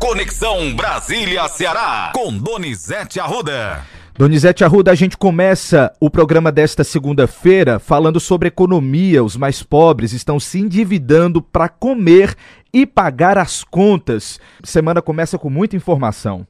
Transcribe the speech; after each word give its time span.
Conexão 0.00 0.74
Brasília-Ceará, 0.74 2.12
com 2.14 2.34
Donizete 2.36 3.20
Arruda. 3.20 3.86
Donizete 4.16 4.64
Arruda, 4.64 4.90
a 4.90 4.94
gente 4.94 5.14
começa 5.14 5.94
o 6.00 6.08
programa 6.08 6.50
desta 6.50 6.82
segunda-feira 6.82 7.78
falando 7.78 8.18
sobre 8.18 8.48
economia. 8.48 9.22
Os 9.22 9.36
mais 9.36 9.62
pobres 9.62 10.12
estão 10.12 10.40
se 10.40 10.58
endividando 10.58 11.42
para 11.42 11.68
comer 11.68 12.34
e 12.72 12.86
pagar 12.86 13.36
as 13.36 13.62
contas. 13.62 14.40
Semana 14.64 15.02
começa 15.02 15.38
com 15.38 15.50
muita 15.50 15.76
informação. 15.76 16.46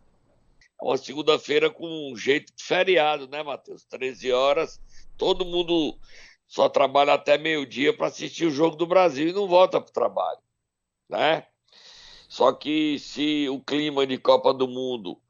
Uma 0.81 0.97
segunda-feira 0.97 1.69
com 1.69 2.13
um 2.13 2.17
jeito 2.17 2.53
de 2.57 2.63
feriado, 2.63 3.27
né, 3.27 3.43
Matheus? 3.43 3.85
13 3.85 4.31
horas, 4.31 4.81
todo 5.19 5.45
mundo 5.45 5.99
só 6.47 6.69
trabalha 6.69 7.15
até 7.15 7.37
meio-dia 7.37 7.93
para 7.93 8.07
assistir 8.07 8.47
o 8.47 8.51
Jogo 8.51 8.77
do 8.77 8.87
Brasil 8.87 9.29
e 9.29 9.33
não 9.33 9.49
volta 9.49 9.81
para 9.81 9.91
o 9.91 9.93
trabalho, 9.93 10.39
né? 11.11 11.45
Só 12.31 12.53
que 12.53 12.97
se 13.01 13.49
o 13.49 13.59
clima 13.61 14.07
de 14.07 14.17
Copa 14.17 14.55
do 14.55 14.69
Mundo 14.69 15.21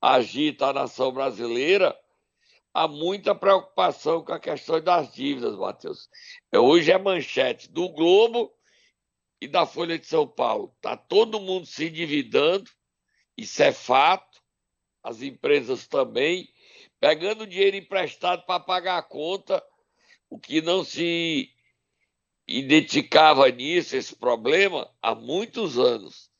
agita 0.00 0.68
a 0.68 0.72
nação 0.72 1.10
brasileira, 1.10 1.98
há 2.72 2.86
muita 2.86 3.34
preocupação 3.34 4.24
com 4.24 4.32
a 4.32 4.38
questão 4.38 4.80
das 4.80 5.12
dívidas, 5.12 5.56
Matheus. 5.56 6.08
Hoje 6.54 6.92
é 6.92 6.96
manchete 6.96 7.68
do 7.68 7.88
Globo 7.88 8.54
e 9.40 9.48
da 9.48 9.66
Folha 9.66 9.98
de 9.98 10.06
São 10.06 10.28
Paulo. 10.28 10.72
Está 10.76 10.96
todo 10.96 11.40
mundo 11.40 11.66
se 11.66 11.88
endividando, 11.88 12.70
isso 13.36 13.60
é 13.60 13.72
fato, 13.72 14.40
as 15.02 15.20
empresas 15.20 15.88
também, 15.88 16.48
pegando 17.00 17.48
dinheiro 17.48 17.76
emprestado 17.76 18.46
para 18.46 18.60
pagar 18.60 18.98
a 18.98 19.02
conta, 19.02 19.60
o 20.30 20.38
que 20.38 20.62
não 20.62 20.84
se 20.84 21.52
identificava 22.48 23.48
nisso, 23.50 23.94
esse 23.94 24.16
problema, 24.16 24.88
há 25.02 25.14
muitos 25.14 25.78
anos 25.78 26.30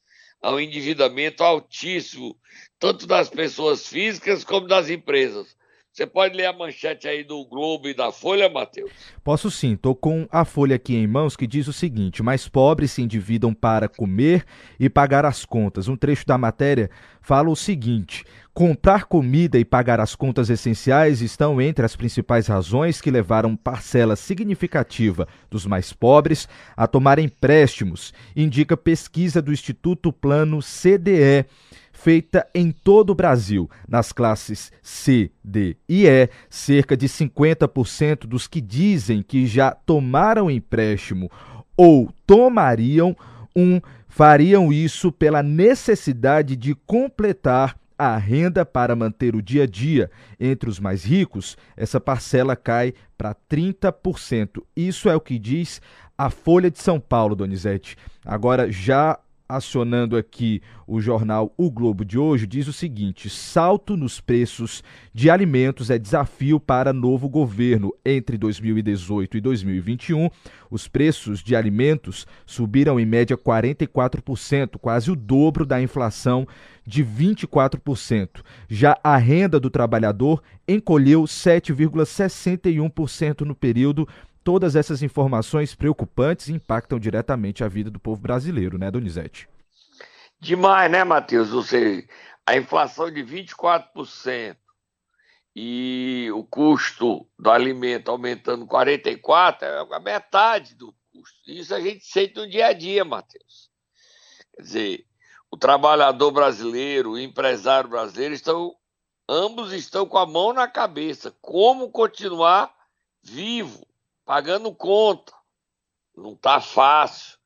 ao 0.41 0.59
endividamento 0.59 1.43
altíssimo, 1.45 2.37
tanto 2.79 3.07
das 3.07 3.29
pessoas 3.29 3.87
físicas 3.87 4.43
como 4.45 4.67
das 4.67 4.89
empresas. 4.89 5.59
Você 5.93 6.07
pode 6.07 6.37
ler 6.37 6.47
a 6.47 6.53
manchete 6.53 7.09
aí 7.09 7.25
do 7.25 7.45
Globo 7.45 7.89
e 7.89 7.95
da 7.95 8.13
Folha, 8.13 8.49
Matheus? 8.49 8.89
Posso 9.25 9.51
sim, 9.51 9.73
estou 9.73 9.97
com 9.97 10.29
a 10.31 10.45
Folha 10.45 10.77
aqui 10.77 10.95
em 10.95 11.09
mãos 11.09 11.35
que 11.35 11.45
diz 11.45 11.67
o 11.67 11.73
seguinte: 11.73 12.23
mais 12.23 12.49
pobres 12.49 12.93
se 12.93 13.03
endividam 13.03 13.53
para 13.53 13.89
comer 13.89 14.45
e 14.79 14.89
pagar 14.89 15.25
as 15.25 15.45
contas. 15.45 15.89
Um 15.89 15.97
trecho 15.97 16.25
da 16.25 16.39
matéria 16.39 16.89
fala 17.21 17.51
o 17.51 17.57
seguinte: 17.57 18.25
comprar 18.59 19.05
comida 19.05 19.57
e 19.57 19.65
pagar 19.65 20.01
as 20.01 20.17
contas 20.17 20.51
essenciais 20.51 21.23
estão 21.23 21.63
entre 21.63 21.87
as 21.87 21.95
principais 21.95 22.49
razões 22.49 23.01
que 23.01 23.09
levaram 23.09 23.55
parcela 23.55 24.17
significativa 24.17 25.29
dos 25.49 25.65
mais 25.65 25.93
pobres 25.93 26.49
a 26.77 26.85
tomar 26.89 27.21
empréstimos, 27.21 28.13
indica 28.35 28.77
pesquisa 28.77 29.41
do 29.41 29.53
Instituto 29.53 30.13
Plano 30.13 30.59
CDE 30.61 31.47
feita 31.93 32.49
em 32.53 32.73
todo 32.73 33.11
o 33.11 33.15
Brasil. 33.15 33.71
Nas 33.89 34.11
classes 34.11 34.73
C, 34.83 35.31
D 35.45 35.77
e 35.89 36.09
E, 36.09 36.29
cerca 36.51 36.97
de 36.97 37.09
50% 37.09 38.27
dos 38.27 38.49
que 38.49 38.61
dizem 38.61 39.23
que 39.23 39.47
já 39.47 39.71
tomaram 39.71 40.51
empréstimo 40.51 41.31
ou 41.77 42.13
tomariam 42.27 43.17
um 43.55 43.81
fariam 44.09 44.73
isso 44.73 45.13
pela 45.13 45.45
necessidade 45.45 46.57
de 46.57 46.75
completar 46.75 47.77
a 47.99 48.17
renda 48.17 48.65
para 48.65 48.95
manter 48.95 49.35
o 49.35 49.43
dia 49.43 49.65
a 49.65 49.67
dia. 49.67 50.11
Entre 50.39 50.71
os 50.71 50.79
mais 50.79 51.05
ricos, 51.05 51.57
essa 51.77 52.01
parcela 52.01 52.55
cai 52.55 52.95
para 53.17 53.35
30%. 53.35 54.63
Isso 54.77 55.09
é 55.09 55.17
o 55.17 55.21
que 55.21 55.39
diz 55.39 55.83
a 56.17 56.31
Folha 56.31 56.71
de 56.71 56.81
São 56.81 57.01
Paulo, 57.01 57.35
Donizete. 57.35 57.97
Agora, 58.25 58.71
já 58.71 59.19
acionando 59.49 60.17
aqui 60.17 60.61
o 60.87 61.01
jornal 61.01 61.53
O 61.57 61.71
Globo 61.71 62.05
de 62.05 62.19
hoje, 62.19 62.47
diz 62.47 62.69
o 62.69 62.73
seguinte: 62.73 63.31
salto 63.31 63.97
nos 63.97 64.21
preços 64.21 64.85
de 65.15 65.31
alimentos 65.31 65.89
é 65.91 65.99
desafio 65.99 66.61
para 66.61 66.93
novo 66.93 67.27
governo. 67.29 67.95
Entre 68.05 68.37
2018 68.37 69.39
e 69.39 69.41
2021, 69.41 70.29
os 70.71 70.87
preços 70.87 71.43
de 71.43 71.57
alimentos 71.57 72.27
subiram 72.45 73.01
em 73.01 73.07
média 73.07 73.39
44%, 73.39 74.77
quase 74.79 75.11
o 75.11 75.17
dobro 75.17 75.65
da 75.65 75.81
inflação 75.81 76.47
de 76.87 77.03
24%. 77.05 78.43
Já 78.69 78.99
a 79.03 79.17
renda 79.17 79.59
do 79.61 79.71
trabalhador 79.71 80.43
encolheu 80.67 81.23
7,61% 81.25 83.43
no 83.43 83.55
período 83.55 84.09
Todas 84.49 84.75
essas 84.75 85.03
informações 85.03 85.75
preocupantes 85.75 86.49
impactam 86.49 86.99
diretamente 86.99 87.63
a 87.63 87.69
vida 87.69 87.91
do 87.91 88.01
povo 88.01 88.23
brasileiro, 88.23 88.79
né, 88.79 88.91
Donizete? 88.91 89.47
Demais, 90.41 90.91
né, 90.91 91.05
Matheus? 91.05 91.53
Ou 91.53 91.63
seja, 91.63 92.09
a 92.47 92.57
inflação 92.57 93.11
de 93.11 93.23
24% 93.23 94.57
e 95.55 96.31
o 96.33 96.43
custo 96.45 97.29
do 97.39 97.51
alimento 97.51 98.11
aumentando 98.11 98.67
44% 98.67 99.59
é 99.65 99.95
a 99.95 100.01
metade 100.01 100.75
do 100.75 100.95
custo. 101.13 101.51
Isso 101.51 101.75
a 101.75 101.81
gente 101.83 102.07
sente 102.07 102.37
no 102.37 102.49
dia 102.49 102.69
a 102.69 102.73
dia, 102.73 103.05
Matheus. 103.05 103.69
Quer 104.57 104.63
dizer, 104.63 105.07
o 105.51 105.59
trabalhador 105.59 106.31
brasileiro, 106.31 107.11
o 107.11 107.19
empresário 107.19 107.91
brasileiro 107.91 108.33
estão 108.33 108.75
ambos 109.29 109.75
estão 109.75 110.07
com 110.07 110.17
a 110.17 110.25
mão 110.25 110.55
na 110.55 110.67
cabeça. 110.67 111.37
Como 111.43 111.91
continuar 111.91 112.75
vivo? 113.23 113.87
Pagando 114.29 114.75
conta. 114.75 115.33
Não 116.15 116.33
está 116.33 116.61
fácil, 116.61 117.39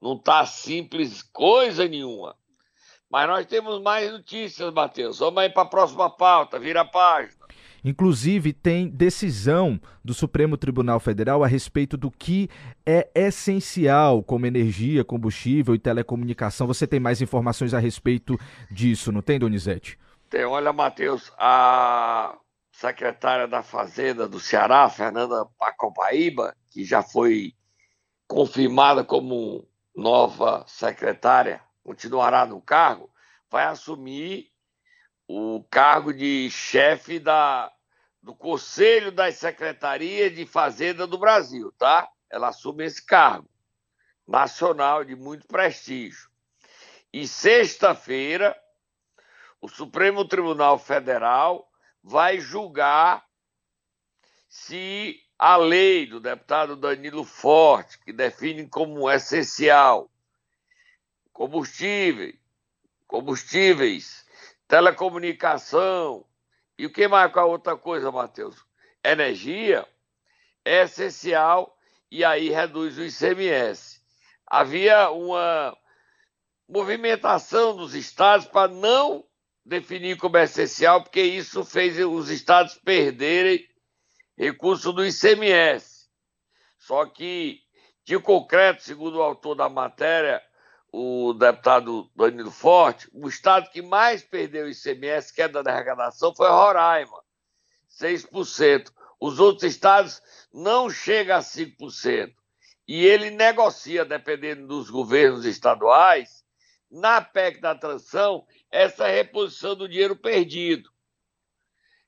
não 0.00 0.14
está 0.14 0.46
simples 0.46 1.20
coisa 1.20 1.86
nenhuma. 1.86 2.34
Mas 3.10 3.28
nós 3.28 3.44
temos 3.44 3.82
mais 3.82 4.10
notícias, 4.10 4.72
Matheus. 4.72 5.18
Vamos 5.18 5.42
aí 5.42 5.50
para 5.50 5.64
a 5.64 5.66
próxima 5.66 6.08
pauta, 6.08 6.58
vira 6.58 6.80
a 6.80 6.84
página. 6.86 7.34
Inclusive, 7.84 8.54
tem 8.54 8.88
decisão 8.88 9.78
do 10.02 10.14
Supremo 10.14 10.56
Tribunal 10.56 10.98
Federal 10.98 11.44
a 11.44 11.46
respeito 11.46 11.96
do 11.98 12.10
que 12.10 12.48
é 12.86 13.10
essencial, 13.14 14.22
como 14.22 14.46
energia, 14.46 15.04
combustível 15.04 15.74
e 15.74 15.78
telecomunicação. 15.78 16.66
Você 16.66 16.86
tem 16.86 17.00
mais 17.00 17.20
informações 17.20 17.74
a 17.74 17.78
respeito 17.78 18.38
disso, 18.70 19.12
não 19.12 19.20
tem, 19.20 19.38
Donizete? 19.38 19.98
Tem. 20.30 20.44
Olha, 20.44 20.72
Matheus, 20.72 21.30
a 21.36 22.34
secretária 22.80 23.46
da 23.46 23.62
Fazenda 23.62 24.26
do 24.26 24.40
Ceará, 24.40 24.88
Fernanda 24.88 25.44
Pacopaíba, 25.58 26.56
que 26.70 26.82
já 26.82 27.02
foi 27.02 27.52
confirmada 28.26 29.04
como 29.04 29.68
nova 29.94 30.64
secretária, 30.66 31.62
continuará 31.84 32.46
no 32.46 32.58
cargo, 32.58 33.12
vai 33.50 33.64
assumir 33.64 34.50
o 35.28 35.62
cargo 35.70 36.10
de 36.10 36.48
chefe 36.50 37.18
da, 37.18 37.70
do 38.22 38.34
Conselho 38.34 39.12
das 39.12 39.36
Secretarias 39.36 40.34
de 40.34 40.46
Fazenda 40.46 41.06
do 41.06 41.18
Brasil, 41.18 41.70
tá? 41.76 42.08
Ela 42.30 42.48
assume 42.48 42.86
esse 42.86 43.04
cargo 43.04 43.50
nacional 44.26 45.04
de 45.04 45.14
muito 45.14 45.46
prestígio. 45.46 46.30
E 47.12 47.28
sexta-feira, 47.28 48.56
o 49.60 49.68
Supremo 49.68 50.24
Tribunal 50.24 50.78
Federal 50.78 51.69
vai 52.02 52.40
julgar 52.40 53.24
se 54.48 55.20
a 55.38 55.56
lei 55.56 56.06
do 56.06 56.20
deputado 56.20 56.76
Danilo 56.76 57.24
Forte, 57.24 57.98
que 57.98 58.12
define 58.12 58.66
como 58.66 59.10
essencial 59.10 60.10
combustível, 61.32 62.34
combustíveis, 63.06 64.26
telecomunicação 64.68 66.26
e 66.76 66.84
o 66.84 66.90
que 66.90 67.08
mais 67.08 67.32
com 67.32 67.40
a 67.40 67.44
outra 67.44 67.76
coisa, 67.76 68.12
Matheus? 68.12 68.56
Energia 69.02 69.86
é 70.64 70.82
essencial 70.82 71.76
e 72.10 72.24
aí 72.24 72.50
reduz 72.50 72.98
o 72.98 73.04
ICMS. 73.04 74.02
Havia 74.46 75.10
uma 75.10 75.76
movimentação 76.68 77.76
dos 77.76 77.94
estados 77.94 78.46
para 78.46 78.70
não 78.70 79.24
definir 79.64 80.16
como 80.16 80.36
é 80.36 80.44
essencial, 80.44 81.02
porque 81.02 81.22
isso 81.22 81.64
fez 81.64 81.98
os 81.98 82.28
estados 82.28 82.74
perderem 82.74 83.66
recurso 84.36 84.92
do 84.92 85.04
ICMS. 85.04 86.08
Só 86.78 87.06
que, 87.06 87.60
de 88.04 88.18
concreto, 88.18 88.82
segundo 88.82 89.18
o 89.18 89.22
autor 89.22 89.54
da 89.54 89.68
matéria, 89.68 90.42
o 90.92 91.32
deputado 91.34 92.10
Danilo 92.16 92.50
Forte, 92.50 93.08
o 93.12 93.28
estado 93.28 93.70
que 93.70 93.82
mais 93.82 94.22
perdeu 94.22 94.68
ICMS, 94.68 95.32
queda 95.32 95.62
da 95.62 95.72
arrecadação, 95.72 96.34
foi 96.34 96.48
Roraima, 96.48 97.22
6%. 98.00 98.90
Os 99.20 99.38
outros 99.38 99.64
estados 99.64 100.22
não 100.52 100.88
chegam 100.88 101.36
a 101.36 101.40
5%. 101.40 102.34
E 102.88 103.04
ele 103.04 103.30
negocia, 103.30 104.04
dependendo 104.04 104.66
dos 104.66 104.90
governos 104.90 105.44
estaduais, 105.44 106.44
na 106.90 107.20
PEC 107.20 107.60
da 107.60 107.74
transição, 107.74 108.46
essa 108.70 109.06
reposição 109.06 109.76
do 109.76 109.88
dinheiro 109.88 110.16
perdido. 110.16 110.90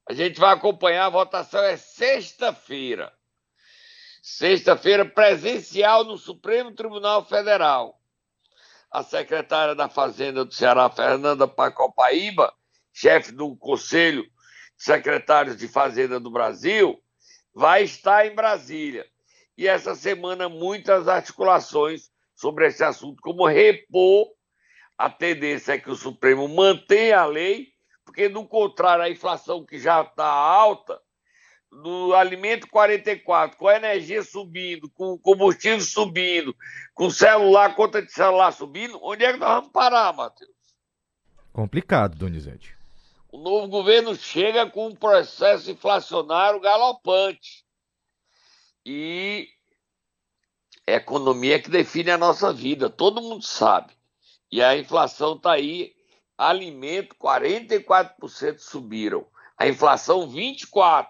A 0.08 0.12
gente 0.12 0.40
vai 0.40 0.52
acompanhar, 0.52 1.06
a 1.06 1.10
votação 1.10 1.62
é 1.62 1.76
sexta-feira. 1.76 3.12
Sexta-feira, 4.22 5.04
presencial 5.04 6.04
no 6.04 6.18
Supremo 6.18 6.72
Tribunal 6.74 7.24
Federal. 7.24 8.00
a 8.90 9.02
secretária 9.02 9.74
da 9.74 9.88
Fazenda 9.88 10.44
do 10.44 10.52
Ceará, 10.52 10.90
Fernanda 10.90 11.48
Pacopaíba, 11.48 12.52
chefe 12.92 13.32
do 13.32 13.56
Conselho 13.56 14.22
de 14.22 14.84
Secretários 14.84 15.56
de 15.56 15.66
Fazenda 15.66 16.20
do 16.20 16.30
Brasil, 16.30 17.02
vai 17.54 17.84
estar 17.84 18.26
em 18.26 18.34
Brasília. 18.34 19.06
E 19.56 19.66
essa 19.66 19.94
semana, 19.94 20.48
muitas 20.48 21.08
articulações 21.08 22.10
sobre 22.34 22.66
esse 22.66 22.84
assunto, 22.84 23.22
como 23.22 23.46
repor 23.46 24.28
a 25.02 25.10
tendência 25.10 25.72
é 25.72 25.78
que 25.78 25.90
o 25.90 25.96
Supremo 25.96 26.46
mantenha 26.46 27.18
a 27.18 27.26
lei, 27.26 27.72
porque, 28.04 28.28
do 28.28 28.46
contrário, 28.46 29.02
a 29.02 29.10
inflação 29.10 29.66
que 29.66 29.76
já 29.76 30.00
está 30.02 30.24
alta, 30.24 30.96
do 31.72 32.14
alimento 32.14 32.68
44, 32.68 33.58
com 33.58 33.66
a 33.66 33.74
energia 33.74 34.22
subindo, 34.22 34.88
com 34.90 35.14
o 35.14 35.18
combustível 35.18 35.80
subindo, 35.80 36.54
com 36.94 37.10
celular, 37.10 37.74
conta 37.74 38.00
de 38.00 38.12
celular 38.12 38.52
subindo, 38.52 38.96
onde 39.02 39.24
é 39.24 39.32
que 39.32 39.40
nós 39.40 39.56
vamos 39.56 39.72
parar, 39.72 40.12
Matheus? 40.12 40.52
Complicado, 41.52 42.16
Donizete. 42.16 42.76
O 43.32 43.38
novo 43.38 43.66
governo 43.66 44.14
chega 44.14 44.70
com 44.70 44.86
um 44.86 44.94
processo 44.94 45.68
inflacionário 45.68 46.60
galopante. 46.60 47.64
E 48.86 49.48
é 50.86 50.94
a 50.94 50.98
economia 50.98 51.60
que 51.60 51.68
define 51.68 52.12
a 52.12 52.18
nossa 52.18 52.52
vida, 52.52 52.88
todo 52.88 53.20
mundo 53.20 53.42
sabe. 53.42 54.00
E 54.52 54.62
a 54.62 54.76
inflação 54.76 55.34
está 55.34 55.52
aí, 55.52 55.94
alimento 56.36 57.16
44% 57.16 58.58
subiram, 58.58 59.26
a 59.56 59.66
inflação 59.66 60.28
24%. 60.30 61.06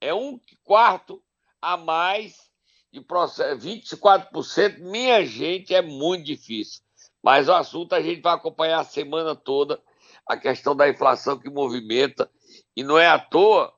É 0.00 0.12
um 0.12 0.40
quarto 0.64 1.22
a 1.62 1.76
mais 1.76 2.50
de 2.92 3.00
processo, 3.00 3.60
24%, 3.64 4.80
minha 4.80 5.24
gente, 5.24 5.72
é 5.72 5.80
muito 5.80 6.24
difícil. 6.24 6.82
Mas 7.22 7.48
o 7.48 7.52
assunto 7.52 7.94
a 7.94 8.00
gente 8.00 8.20
vai 8.20 8.34
acompanhar 8.34 8.80
a 8.80 8.84
semana 8.84 9.36
toda, 9.36 9.80
a 10.26 10.36
questão 10.36 10.74
da 10.74 10.88
inflação 10.88 11.38
que 11.38 11.48
movimenta, 11.48 12.28
e 12.74 12.82
não 12.82 12.98
é 12.98 13.06
à 13.06 13.18
toa 13.18 13.72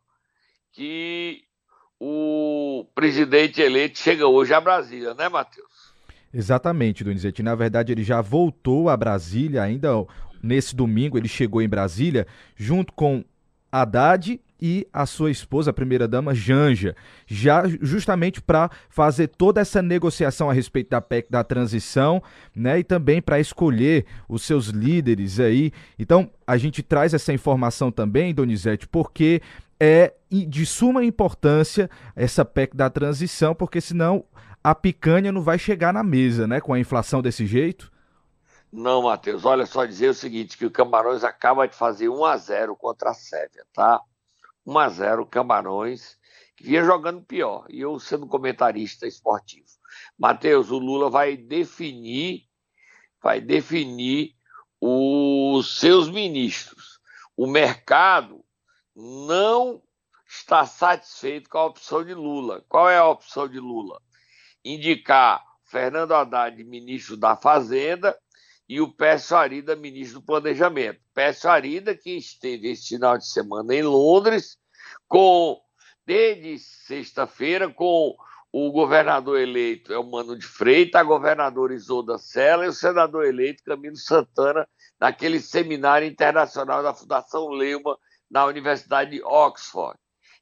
que 0.72 1.44
o 2.00 2.86
presidente 2.94 3.60
eleito 3.60 3.98
chega 3.98 4.26
hoje 4.26 4.54
a 4.54 4.60
Brasília, 4.60 5.12
né, 5.12 5.28
Matheus? 5.28 5.91
Exatamente, 6.32 7.04
Donizete. 7.04 7.42
Na 7.42 7.54
verdade, 7.54 7.92
ele 7.92 8.02
já 8.02 8.20
voltou 8.20 8.88
a 8.88 8.96
Brasília, 8.96 9.62
ainda 9.62 9.90
nesse 10.42 10.74
domingo 10.74 11.18
ele 11.18 11.28
chegou 11.28 11.60
em 11.60 11.68
Brasília, 11.68 12.26
junto 12.56 12.92
com 12.92 13.24
Haddad 13.70 14.40
e 14.60 14.86
a 14.92 15.06
sua 15.06 15.30
esposa, 15.30 15.70
a 15.70 15.74
primeira-dama 15.74 16.34
Janja, 16.34 16.94
já 17.26 17.64
justamente 17.80 18.40
para 18.40 18.70
fazer 18.88 19.26
toda 19.26 19.60
essa 19.60 19.82
negociação 19.82 20.48
a 20.48 20.52
respeito 20.52 20.90
da 20.90 21.00
PEC 21.00 21.28
da 21.28 21.42
transição, 21.42 22.22
né, 22.54 22.78
e 22.78 22.84
também 22.84 23.20
para 23.20 23.40
escolher 23.40 24.04
os 24.28 24.42
seus 24.42 24.68
líderes 24.68 25.40
aí. 25.40 25.72
Então, 25.98 26.30
a 26.46 26.56
gente 26.56 26.80
traz 26.80 27.12
essa 27.12 27.32
informação 27.32 27.90
também, 27.90 28.32
Donizete, 28.32 28.86
porque 28.86 29.42
é 29.80 30.14
de 30.30 30.64
suma 30.64 31.04
importância 31.04 31.90
essa 32.14 32.44
PEC 32.44 32.76
da 32.76 32.88
transição, 32.88 33.56
porque 33.56 33.80
senão 33.80 34.24
a 34.62 34.74
picanha 34.74 35.32
não 35.32 35.42
vai 35.42 35.58
chegar 35.58 35.92
na 35.92 36.02
mesa, 36.02 36.46
né? 36.46 36.60
Com 36.60 36.72
a 36.72 36.78
inflação 36.78 37.20
desse 37.20 37.46
jeito. 37.46 37.90
Não, 38.72 39.02
Matheus, 39.02 39.44
olha 39.44 39.66
só 39.66 39.84
dizer 39.84 40.08
o 40.08 40.14
seguinte, 40.14 40.56
que 40.56 40.64
o 40.64 40.70
Camarões 40.70 41.24
acaba 41.24 41.68
de 41.68 41.74
fazer 41.74 42.08
1 42.08 42.24
a 42.24 42.36
0 42.36 42.76
contra 42.76 43.10
a 43.10 43.14
Sérvia, 43.14 43.66
tá? 43.72 44.00
1 44.64 44.78
a 44.78 44.88
0 44.88 45.26
Camarões, 45.26 46.16
que 46.56 46.64
vinha 46.64 46.82
jogando 46.82 47.20
pior, 47.22 47.66
e 47.68 47.80
eu 47.80 47.98
sendo 47.98 48.26
comentarista 48.26 49.06
esportivo. 49.06 49.66
Matheus, 50.18 50.70
o 50.70 50.78
Lula 50.78 51.10
vai 51.10 51.36
definir, 51.36 52.44
vai 53.22 53.40
definir 53.42 54.34
os 54.80 55.78
seus 55.78 56.08
ministros. 56.08 56.98
O 57.36 57.46
mercado 57.46 58.42
não 58.96 59.82
está 60.26 60.64
satisfeito 60.64 61.50
com 61.50 61.58
a 61.58 61.66
opção 61.66 62.02
de 62.02 62.14
Lula. 62.14 62.64
Qual 62.68 62.88
é 62.88 62.96
a 62.96 63.06
opção 63.06 63.46
de 63.46 63.60
Lula? 63.60 64.00
Indicar 64.64 65.42
Fernando 65.64 66.14
Haddad, 66.14 66.62
ministro 66.64 67.16
da 67.16 67.36
Fazenda, 67.36 68.16
e 68.68 68.80
o 68.80 68.92
Pécio 68.92 69.36
Arida, 69.36 69.76
ministro 69.76 70.20
do 70.20 70.26
Planejamento. 70.26 71.00
Pécio 71.14 71.50
Arida, 71.50 71.94
que 71.94 72.16
esteve 72.16 72.70
esse 72.70 72.88
final 72.88 73.18
de 73.18 73.26
semana 73.26 73.74
em 73.74 73.82
Londres, 73.82 74.56
com 75.08 75.60
desde 76.06 76.58
sexta-feira, 76.58 77.68
com 77.68 78.16
o 78.52 78.70
governador 78.70 79.40
eleito 79.40 79.92
é 79.94 79.98
o 79.98 80.04
Mano 80.04 80.38
de 80.38 80.46
Freitas, 80.46 81.00
a 81.00 81.04
governadora 81.04 81.72
Isolda 81.72 82.18
Sela 82.18 82.66
e 82.66 82.68
o 82.68 82.72
senador 82.72 83.24
eleito 83.24 83.64
Camilo 83.64 83.96
Santana, 83.96 84.68
naquele 85.00 85.40
seminário 85.40 86.06
internacional 86.06 86.82
da 86.82 86.92
Fundação 86.92 87.48
Leumann 87.48 87.96
na 88.30 88.44
Universidade 88.44 89.12
de 89.12 89.22
Oxford. 89.22 89.98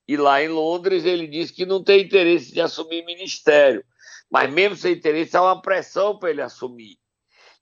E 0.08 0.16
lá 0.16 0.42
em 0.42 0.48
Londres 0.48 1.04
ele 1.04 1.28
disse 1.28 1.52
que 1.52 1.64
não 1.64 1.84
tem 1.84 2.02
interesse 2.02 2.52
de 2.52 2.60
assumir 2.60 3.04
ministério, 3.04 3.84
mas 4.30 4.50
mesmo 4.50 4.76
sem 4.76 4.94
interesse, 4.94 5.36
há 5.36 5.42
uma 5.42 5.60
pressão 5.60 6.18
para 6.18 6.30
ele 6.30 6.42
assumir. 6.42 6.98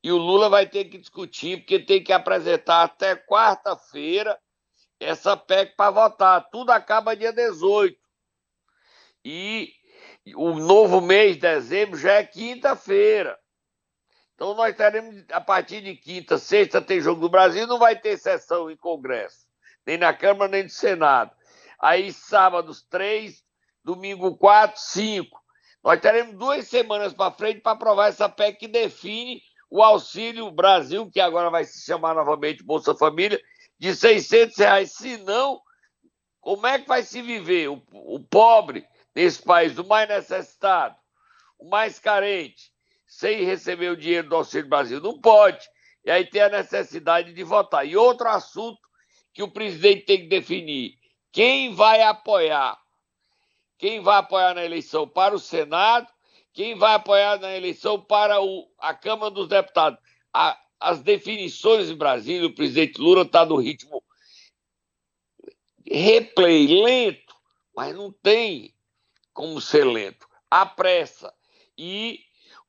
E 0.02 0.12
o 0.12 0.16
Lula 0.16 0.48
vai 0.48 0.66
ter 0.66 0.84
que 0.84 0.98
discutir, 0.98 1.58
porque 1.58 1.78
tem 1.78 2.02
que 2.02 2.12
apresentar 2.12 2.82
até 2.82 3.16
quarta-feira 3.16 4.38
essa 5.00 5.36
PEC 5.36 5.74
para 5.76 5.90
votar. 5.90 6.48
Tudo 6.50 6.70
acaba 6.70 7.16
dia 7.16 7.32
18. 7.32 7.98
E 9.24 9.72
o 10.36 10.54
novo 10.54 11.00
mês, 11.00 11.36
dezembro, 11.36 11.98
já 11.98 12.14
é 12.14 12.24
quinta-feira. 12.24 13.38
Então 14.34 14.54
nós 14.54 14.76
teremos, 14.76 15.24
a 15.32 15.40
partir 15.40 15.80
de 15.80 15.96
quinta, 15.96 16.38
sexta 16.38 16.80
tem 16.80 17.00
Jogo 17.00 17.22
do 17.22 17.28
Brasil, 17.28 17.66
não 17.66 17.78
vai 17.78 17.98
ter 17.98 18.16
sessão 18.16 18.70
em 18.70 18.76
Congresso, 18.76 19.48
nem 19.84 19.98
na 19.98 20.14
Câmara, 20.14 20.48
nem 20.48 20.62
no 20.62 20.68
Senado. 20.68 21.32
Aí 21.80 22.12
sábados, 22.12 22.82
três, 22.82 23.42
domingo, 23.82 24.36
quatro, 24.36 24.80
cinco. 24.80 25.40
Nós 25.82 26.00
teremos 26.00 26.34
duas 26.34 26.66
semanas 26.66 27.12
para 27.12 27.30
frente 27.30 27.60
para 27.60 27.72
aprovar 27.72 28.08
essa 28.08 28.28
PEC 28.28 28.58
que 28.58 28.68
define 28.68 29.40
o 29.70 29.82
Auxílio 29.82 30.50
Brasil, 30.50 31.10
que 31.10 31.20
agora 31.20 31.50
vai 31.50 31.64
se 31.64 31.84
chamar 31.84 32.14
novamente 32.14 32.64
Bolsa 32.64 32.94
Família, 32.94 33.40
de 33.78 33.94
600 33.94 34.56
reais. 34.56 34.92
Se 34.92 35.18
não, 35.18 35.60
como 36.40 36.66
é 36.66 36.78
que 36.78 36.88
vai 36.88 37.02
se 37.02 37.22
viver 37.22 37.68
o, 37.68 37.82
o 37.92 38.20
pobre 38.20 38.86
nesse 39.14 39.42
país, 39.42 39.78
o 39.78 39.86
mais 39.86 40.08
necessitado, 40.08 40.96
o 41.58 41.68
mais 41.68 41.98
carente, 41.98 42.72
sem 43.06 43.44
receber 43.44 43.90
o 43.90 43.96
dinheiro 43.96 44.28
do 44.28 44.36
Auxílio 44.36 44.68
Brasil? 44.68 45.00
Não 45.00 45.20
pode. 45.20 45.64
E 46.04 46.10
aí 46.10 46.24
tem 46.24 46.42
a 46.42 46.48
necessidade 46.48 47.32
de 47.32 47.44
votar. 47.44 47.86
E 47.86 47.96
outro 47.96 48.28
assunto 48.28 48.80
que 49.32 49.42
o 49.42 49.50
presidente 49.50 50.06
tem 50.06 50.22
que 50.22 50.28
definir: 50.28 50.94
quem 51.30 51.74
vai 51.74 52.02
apoiar 52.02 52.78
quem 53.78 54.00
vai 54.00 54.18
apoiar 54.18 54.54
na 54.54 54.64
eleição 54.64 55.08
para 55.08 55.34
o 55.34 55.38
Senado, 55.38 56.08
quem 56.52 56.74
vai 56.74 56.94
apoiar 56.94 57.38
na 57.38 57.56
eleição 57.56 58.00
para 58.00 58.42
o, 58.42 58.68
a 58.78 58.92
Câmara 58.92 59.30
dos 59.30 59.46
Deputados. 59.48 59.98
A, 60.34 60.58
as 60.80 61.00
definições 61.00 61.88
em 61.88 61.96
Brasília, 61.96 62.46
o 62.46 62.54
presidente 62.54 63.00
Lula 63.00 63.22
está 63.22 63.46
no 63.46 63.56
ritmo 63.56 64.02
replay, 65.86 66.66
lento, 66.66 67.34
mas 67.74 67.94
não 67.94 68.12
tem 68.12 68.74
como 69.32 69.60
ser 69.60 69.84
lento. 69.84 70.26
Há 70.50 70.66
pressa. 70.66 71.32
E 71.76 72.20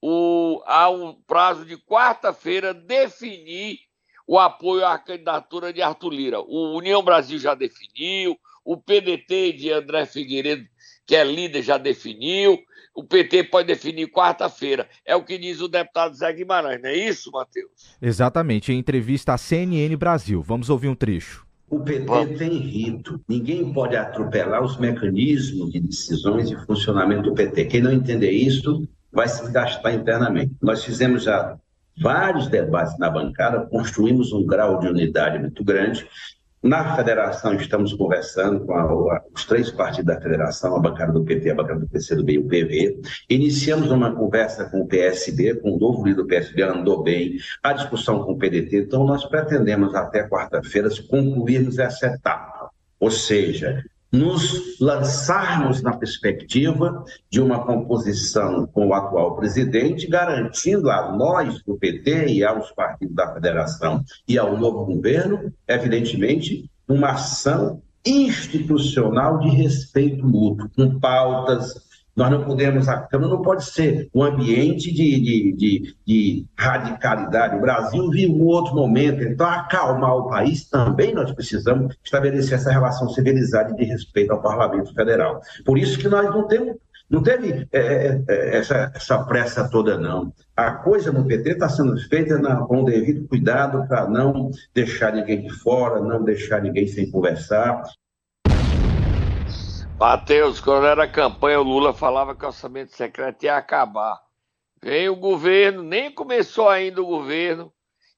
o, 0.02 0.62
há 0.66 0.90
um 0.90 1.14
prazo 1.14 1.66
de 1.66 1.78
quarta-feira 1.78 2.74
definir 2.74 3.80
o 4.26 4.38
apoio 4.38 4.86
à 4.86 4.98
candidatura 4.98 5.74
de 5.74 5.82
Arthur 5.82 6.12
Lira. 6.12 6.40
O 6.40 6.78
União 6.78 7.02
Brasil 7.02 7.40
já 7.40 7.56
definiu, 7.56 8.40
o 8.72 8.78
PDT 8.78 9.54
de 9.54 9.72
André 9.72 10.06
Figueiredo 10.06 10.64
que 11.10 11.16
é 11.16 11.24
líder, 11.24 11.64
já 11.64 11.80
definiu. 11.80 12.60
O 12.94 13.04
PT 13.04 13.46
pode 13.46 13.68
definir 13.68 14.12
quarta-feira. 14.12 14.88
É 15.04 15.16
o 15.16 15.24
que 15.24 15.40
diz 15.40 15.60
o 15.60 15.68
deputado 15.68 16.14
Zé 16.16 16.32
Guimarães, 16.32 16.80
não 16.80 16.90
é 16.92 16.96
isso, 16.96 17.32
Matheus? 17.32 17.98
Exatamente, 18.00 18.72
em 18.72 18.78
entrevista 18.78 19.34
à 19.34 19.38
CNN 19.40 19.96
Brasil. 19.96 20.44
Vamos 20.44 20.70
ouvir 20.70 20.88
um 20.88 20.94
trecho. 20.94 21.48
O 21.68 21.80
PT 21.80 22.06
Vamos. 22.06 22.38
tem 22.38 22.60
rito. 22.60 23.20
Ninguém 23.28 23.74
pode 23.74 23.96
atropelar 23.96 24.64
os 24.64 24.78
mecanismos 24.78 25.72
de 25.72 25.80
decisões 25.80 26.52
e 26.52 26.66
funcionamento 26.68 27.24
do 27.24 27.34
PT. 27.34 27.66
Quem 27.66 27.82
não 27.82 27.92
entender 27.92 28.30
isso 28.30 28.88
vai 29.12 29.28
se 29.28 29.52
gastar 29.52 29.94
internamente. 29.94 30.54
Nós 30.62 30.84
fizemos 30.84 31.24
já 31.24 31.58
vários 32.00 32.48
debates 32.48 32.96
na 33.00 33.10
bancada, 33.10 33.66
construímos 33.66 34.32
um 34.32 34.46
grau 34.46 34.80
de 34.80 34.88
unidade 34.88 35.40
muito 35.40 35.64
grande 35.64 36.08
na 36.62 36.96
federação, 36.96 37.54
estamos 37.54 37.94
conversando 37.94 38.66
com 38.66 38.74
a, 38.74 38.82
a, 38.82 39.22
os 39.34 39.46
três 39.46 39.72
partidos 39.72 40.14
da 40.14 40.22
federação, 40.22 40.76
a 40.76 40.80
bancada 40.80 41.14
do 41.14 41.24
PT, 41.24 41.52
a 41.52 41.56
bancada 41.56 41.80
do 41.80 41.88
PCdoB 41.88 42.34
e 42.34 42.38
o 42.38 42.48
PV. 42.48 43.02
Iniciamos 43.30 43.92
uma 43.92 44.14
conversa 44.14 44.66
com 44.66 44.82
o 44.82 44.88
PSB, 44.88 45.56
com 45.56 45.72
o 45.72 45.80
novo 45.80 46.06
líder 46.06 46.18
do 46.18 46.28
PSB, 46.28 46.62
andou 46.64 47.02
bem, 47.02 47.38
a 47.64 47.72
discussão 47.72 48.24
com 48.24 48.34
o 48.34 48.38
PDT. 48.38 48.82
Então, 48.82 49.06
nós 49.06 49.26
pretendemos 49.26 49.96
até 49.96 50.28
quarta-feira 50.28 50.90
concluirmos 51.10 51.80
essa 51.80 52.08
etapa. 52.08 52.70
Ou 53.00 53.10
seja, 53.10 53.84
nos 54.12 54.80
lançarmos 54.80 55.82
na 55.82 55.96
perspectiva 55.96 57.04
de 57.30 57.40
uma 57.40 57.64
composição 57.66 58.66
com 58.68 58.88
o 58.88 58.94
atual 58.94 59.36
presidente, 59.36 60.08
garantindo 60.08 60.90
a 60.90 61.12
nós 61.16 61.62
do 61.64 61.78
PT 61.78 62.28
e 62.28 62.44
aos 62.44 62.72
partidos 62.72 63.16
da 63.16 63.34
federação 63.34 64.04
e 64.28 64.38
ao 64.38 64.58
novo 64.58 64.86
governo, 64.86 65.54
evidentemente, 65.68 66.70
uma 66.88 67.12
ação 67.12 67.82
institucional 68.06 69.40
de 69.40 69.50
respeito 69.50 70.26
mútuo, 70.26 70.70
com 70.76 71.00
pautas, 71.00 71.89
nós 72.16 72.30
não 72.30 72.44
podemos, 72.44 72.88
a 72.90 72.98
Câmara 72.98 73.32
não 73.32 73.42
pode 73.42 73.64
ser 73.64 74.10
um 74.14 74.24
ambiente 74.24 74.92
de, 74.92 75.20
de, 75.20 75.54
de, 75.54 75.96
de 76.06 76.46
radicalidade. 76.58 77.56
O 77.56 77.62
Brasil 77.62 78.10
vive 78.10 78.32
um 78.32 78.46
outro 78.46 78.76
momento, 78.76 79.24
então 79.24 79.48
acalmar 79.48 80.16
o 80.18 80.28
país 80.28 80.68
também 80.70 81.14
nós 81.14 81.32
precisamos 81.32 81.96
estabelecer 82.04 82.56
essa 82.56 82.72
relação 82.72 83.10
civilizada 83.10 83.72
e 83.72 83.76
de 83.76 83.84
respeito 83.86 84.32
ao 84.32 84.42
Parlamento 84.42 84.94
Federal. 84.94 85.42
Por 85.66 85.78
isso 85.78 85.98
que 85.98 86.08
nós 86.08 86.26
não 86.30 86.48
temos 86.48 86.76
não 87.10 87.24
teve 87.24 87.68
é, 87.72 87.80
é, 87.80 88.24
é 88.28 88.58
essa, 88.58 88.92
essa, 88.96 89.24
pressa 89.24 89.68
toda, 89.68 89.98
não. 89.98 90.32
A 90.56 90.72
coisa 90.72 91.12
no 91.12 91.26
PT 91.26 91.52
está 91.52 91.68
sendo 91.68 91.98
feita 92.08 92.38
na, 92.38 92.58
com 92.58 92.84
devido 92.84 93.28
cuidado 93.28 93.88
para 93.88 94.08
não 94.08 94.52
deixar 94.76 95.14
ninguém 95.14 95.42
de 95.42 95.50
fora, 95.50 96.00
não 96.00 96.24
deixar 96.24 96.62
ninguém 96.62 96.88
sem 96.88 97.10
conversar. 97.10 97.82
Matheus, 100.00 100.62
quando 100.62 100.86
era 100.86 101.06
campanha, 101.10 101.60
o 101.60 101.64
Lula 101.64 101.94
falava 101.94 102.34
que 102.34 102.46
o 102.46 102.48
orçamento 102.48 102.96
secreto 102.96 103.44
ia 103.44 103.58
acabar. 103.58 104.18
Vem 104.82 105.10
o 105.10 105.16
governo, 105.18 105.84
nem 105.84 106.10
começou 106.10 106.70
ainda 106.70 107.02
o 107.02 107.06
governo, 107.06 107.70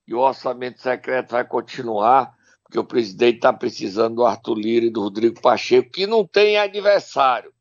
e 0.07 0.13
o 0.13 0.19
orçamento 0.19 0.79
secreto 0.79 1.31
vai 1.31 1.43
continuar, 1.43 2.35
porque 2.63 2.77
o 2.77 2.83
presidente 2.83 3.37
está 3.37 3.51
precisando 3.51 4.17
do 4.17 4.25
Arthur 4.25 4.59
Lira 4.59 4.85
e 4.85 4.91
do 4.91 5.01
Rodrigo 5.01 5.41
Pacheco, 5.41 5.89
que 5.89 6.05
não 6.05 6.23
tem 6.23 6.55
adversário. 6.55 7.51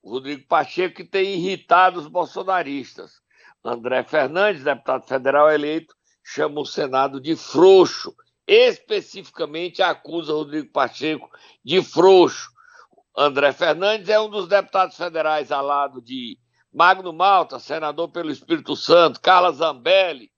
O 0.00 0.10
Rodrigo 0.10 0.46
Pacheco 0.46 0.94
que 0.94 1.04
tem 1.04 1.34
irritado 1.34 1.98
os 1.98 2.06
bolsonaristas. 2.06 3.20
André 3.64 4.04
Fernandes, 4.04 4.62
deputado 4.62 5.04
federal 5.04 5.50
eleito, 5.50 5.96
chama 6.22 6.60
o 6.60 6.64
Senado 6.64 7.20
de 7.20 7.34
frouxo. 7.34 8.14
Especificamente 8.46 9.82
acusa 9.82 10.32
Rodrigo 10.32 10.70
Pacheco 10.70 11.28
de 11.64 11.82
frouxo 11.82 12.56
André 13.20 13.52
Fernandes 13.52 14.08
é 14.08 14.20
um 14.20 14.30
dos 14.30 14.46
deputados 14.46 14.96
federais 14.96 15.50
ao 15.50 15.66
lado 15.66 16.00
de 16.00 16.38
Magno 16.72 17.12
Malta, 17.12 17.58
senador 17.58 18.10
pelo 18.10 18.30
Espírito 18.30 18.76
Santo, 18.76 19.20
Carla 19.20 19.50
Zambelli, 19.50 20.30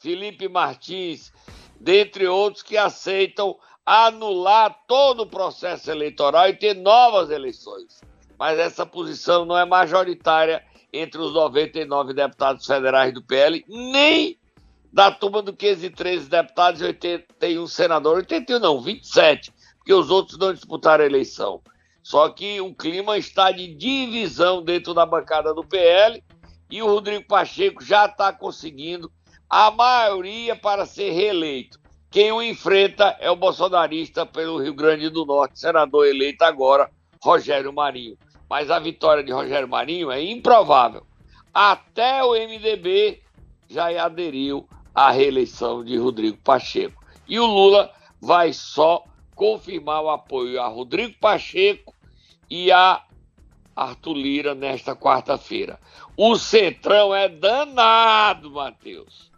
Felipe 0.00 0.48
Martins, 0.48 1.32
dentre 1.80 2.26
outros 2.26 2.64
que 2.64 2.76
aceitam 2.76 3.56
anular 3.84 4.76
todo 4.88 5.20
o 5.20 5.26
processo 5.28 5.88
eleitoral 5.88 6.48
e 6.48 6.54
ter 6.58 6.74
novas 6.74 7.30
eleições. 7.30 8.00
Mas 8.36 8.58
essa 8.58 8.84
posição 8.84 9.44
não 9.44 9.56
é 9.56 9.64
majoritária 9.64 10.64
entre 10.92 11.20
os 11.20 11.32
99 11.32 12.12
deputados 12.12 12.66
federais 12.66 13.14
do 13.14 13.22
PL, 13.22 13.64
nem 13.68 14.36
da 14.92 15.12
turma 15.12 15.42
do 15.42 15.52
513 15.52 16.28
deputados 16.28 16.80
e 16.80 16.86
81 16.86 17.68
senadores, 17.68 18.24
81 18.24 18.58
não, 18.58 18.80
27, 18.80 19.52
porque 19.78 19.94
os 19.94 20.10
outros 20.10 20.36
não 20.36 20.52
disputaram 20.52 21.04
a 21.04 21.06
eleição. 21.06 21.62
Só 22.06 22.28
que 22.28 22.60
o 22.60 22.72
clima 22.72 23.18
está 23.18 23.50
de 23.50 23.66
divisão 23.66 24.62
dentro 24.62 24.94
da 24.94 25.04
bancada 25.04 25.52
do 25.52 25.64
PL 25.64 26.22
e 26.70 26.80
o 26.80 26.86
Rodrigo 26.86 27.26
Pacheco 27.26 27.82
já 27.82 28.06
está 28.06 28.32
conseguindo 28.32 29.10
a 29.50 29.72
maioria 29.72 30.54
para 30.54 30.86
ser 30.86 31.10
reeleito. 31.10 31.80
Quem 32.08 32.30
o 32.30 32.40
enfrenta 32.40 33.16
é 33.18 33.28
o 33.28 33.34
bolsonarista 33.34 34.24
pelo 34.24 34.62
Rio 34.62 34.72
Grande 34.72 35.10
do 35.10 35.26
Norte, 35.26 35.58
senador 35.58 36.06
eleito 36.06 36.44
agora, 36.44 36.88
Rogério 37.20 37.72
Marinho. 37.72 38.16
Mas 38.48 38.70
a 38.70 38.78
vitória 38.78 39.24
de 39.24 39.32
Rogério 39.32 39.66
Marinho 39.66 40.08
é 40.08 40.22
improvável. 40.22 41.04
Até 41.52 42.22
o 42.22 42.34
MDB 42.34 43.20
já 43.68 44.04
aderiu 44.04 44.68
à 44.94 45.10
reeleição 45.10 45.84
de 45.84 45.96
Rodrigo 45.96 46.38
Pacheco. 46.44 47.04
E 47.26 47.40
o 47.40 47.46
Lula 47.46 47.90
vai 48.20 48.52
só 48.52 49.02
confirmar 49.34 50.04
o 50.04 50.10
apoio 50.10 50.62
a 50.62 50.68
Rodrigo 50.68 51.18
Pacheco 51.20 51.95
e 52.50 52.70
a 52.72 53.02
Arthur 53.74 54.14
Lira 54.14 54.54
nesta 54.54 54.96
quarta-feira. 54.96 55.78
O 56.16 56.36
Centrão 56.36 57.14
é 57.14 57.28
danado, 57.28 58.50
Matheus. 58.50 59.30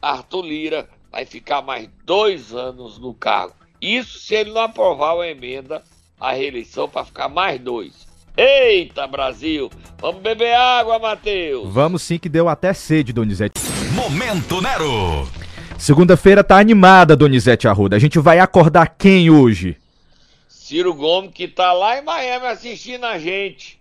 Arthur 0.00 0.42
Lira 0.42 0.88
vai 1.12 1.24
ficar 1.24 1.62
mais 1.62 1.88
dois 2.04 2.54
anos 2.54 2.98
no 2.98 3.12
cargo. 3.14 3.54
Isso 3.80 4.18
se 4.18 4.34
ele 4.34 4.52
não 4.52 4.62
aprovar 4.62 5.20
a 5.20 5.28
emenda 5.28 5.82
à 6.18 6.32
reeleição 6.32 6.88
para 6.88 7.04
ficar 7.04 7.28
mais 7.28 7.60
dois. 7.60 8.06
Eita, 8.36 9.06
Brasil! 9.06 9.70
Vamos 10.00 10.22
beber 10.22 10.54
água, 10.54 10.98
Matheus! 10.98 11.68
Vamos 11.72 12.02
sim, 12.02 12.18
que 12.18 12.28
deu 12.28 12.48
até 12.48 12.72
sede, 12.72 13.12
Donizete. 13.12 13.60
Momento 13.94 14.60
Nero! 14.60 15.28
Segunda-feira 15.78 16.42
tá 16.42 16.58
animada, 16.58 17.14
Donizete 17.14 17.68
Arruda. 17.68 17.96
A 17.96 17.98
gente 17.98 18.18
vai 18.18 18.40
acordar 18.40 18.96
quem 18.98 19.30
hoje? 19.30 19.76
Ciro 20.64 20.94
Gomes, 20.94 21.30
que 21.34 21.46
tá 21.46 21.74
lá 21.74 21.98
em 21.98 22.02
Miami 22.02 22.46
assistindo 22.46 23.04
a 23.04 23.18
gente. 23.18 23.78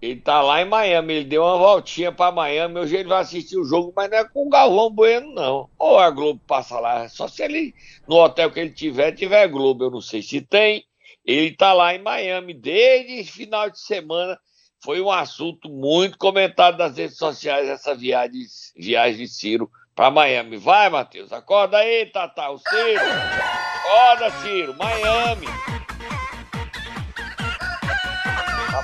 Ele 0.00 0.20
tá 0.20 0.40
lá 0.42 0.62
em 0.62 0.64
Miami, 0.64 1.12
ele 1.12 1.24
deu 1.24 1.42
uma 1.42 1.58
voltinha 1.58 2.12
para 2.12 2.30
Miami, 2.30 2.78
hoje 2.78 2.94
ele 2.94 3.08
vai 3.08 3.20
assistir 3.20 3.58
o 3.58 3.64
jogo, 3.64 3.92
mas 3.96 4.08
não 4.08 4.18
é 4.18 4.24
com 4.24 4.46
o 4.46 4.48
Galvão 4.48 4.88
Bueno, 4.92 5.34
não. 5.34 5.68
Ou 5.76 5.98
a 5.98 6.08
Globo 6.10 6.40
passa 6.46 6.78
lá, 6.78 7.08
só 7.08 7.26
se 7.26 7.42
ele, 7.42 7.74
no 8.06 8.14
hotel 8.14 8.48
que 8.52 8.60
ele 8.60 8.70
tiver, 8.70 9.10
tiver 9.10 9.48
Globo, 9.48 9.86
eu 9.86 9.90
não 9.90 10.00
sei 10.00 10.22
se 10.22 10.40
tem. 10.40 10.84
Ele 11.26 11.50
tá 11.50 11.72
lá 11.72 11.92
em 11.92 12.00
Miami 12.00 12.54
desde 12.54 13.24
final 13.24 13.68
de 13.68 13.80
semana. 13.80 14.38
Foi 14.84 15.00
um 15.00 15.10
assunto 15.10 15.68
muito 15.68 16.16
comentado 16.16 16.78
nas 16.78 16.96
redes 16.96 17.16
sociais, 17.16 17.68
essa 17.68 17.92
viagem, 17.92 18.42
viagem 18.76 19.18
de 19.18 19.28
Ciro 19.28 19.68
para 19.96 20.12
Miami. 20.12 20.58
Vai, 20.58 20.88
Matheus, 20.88 21.32
acorda 21.32 21.78
aí, 21.78 22.06
Tata, 22.06 22.50
o 22.50 22.58
Ciro. 22.58 23.00
Acorda, 23.00 24.30
Ciro, 24.42 24.76
Miami. 24.76 25.73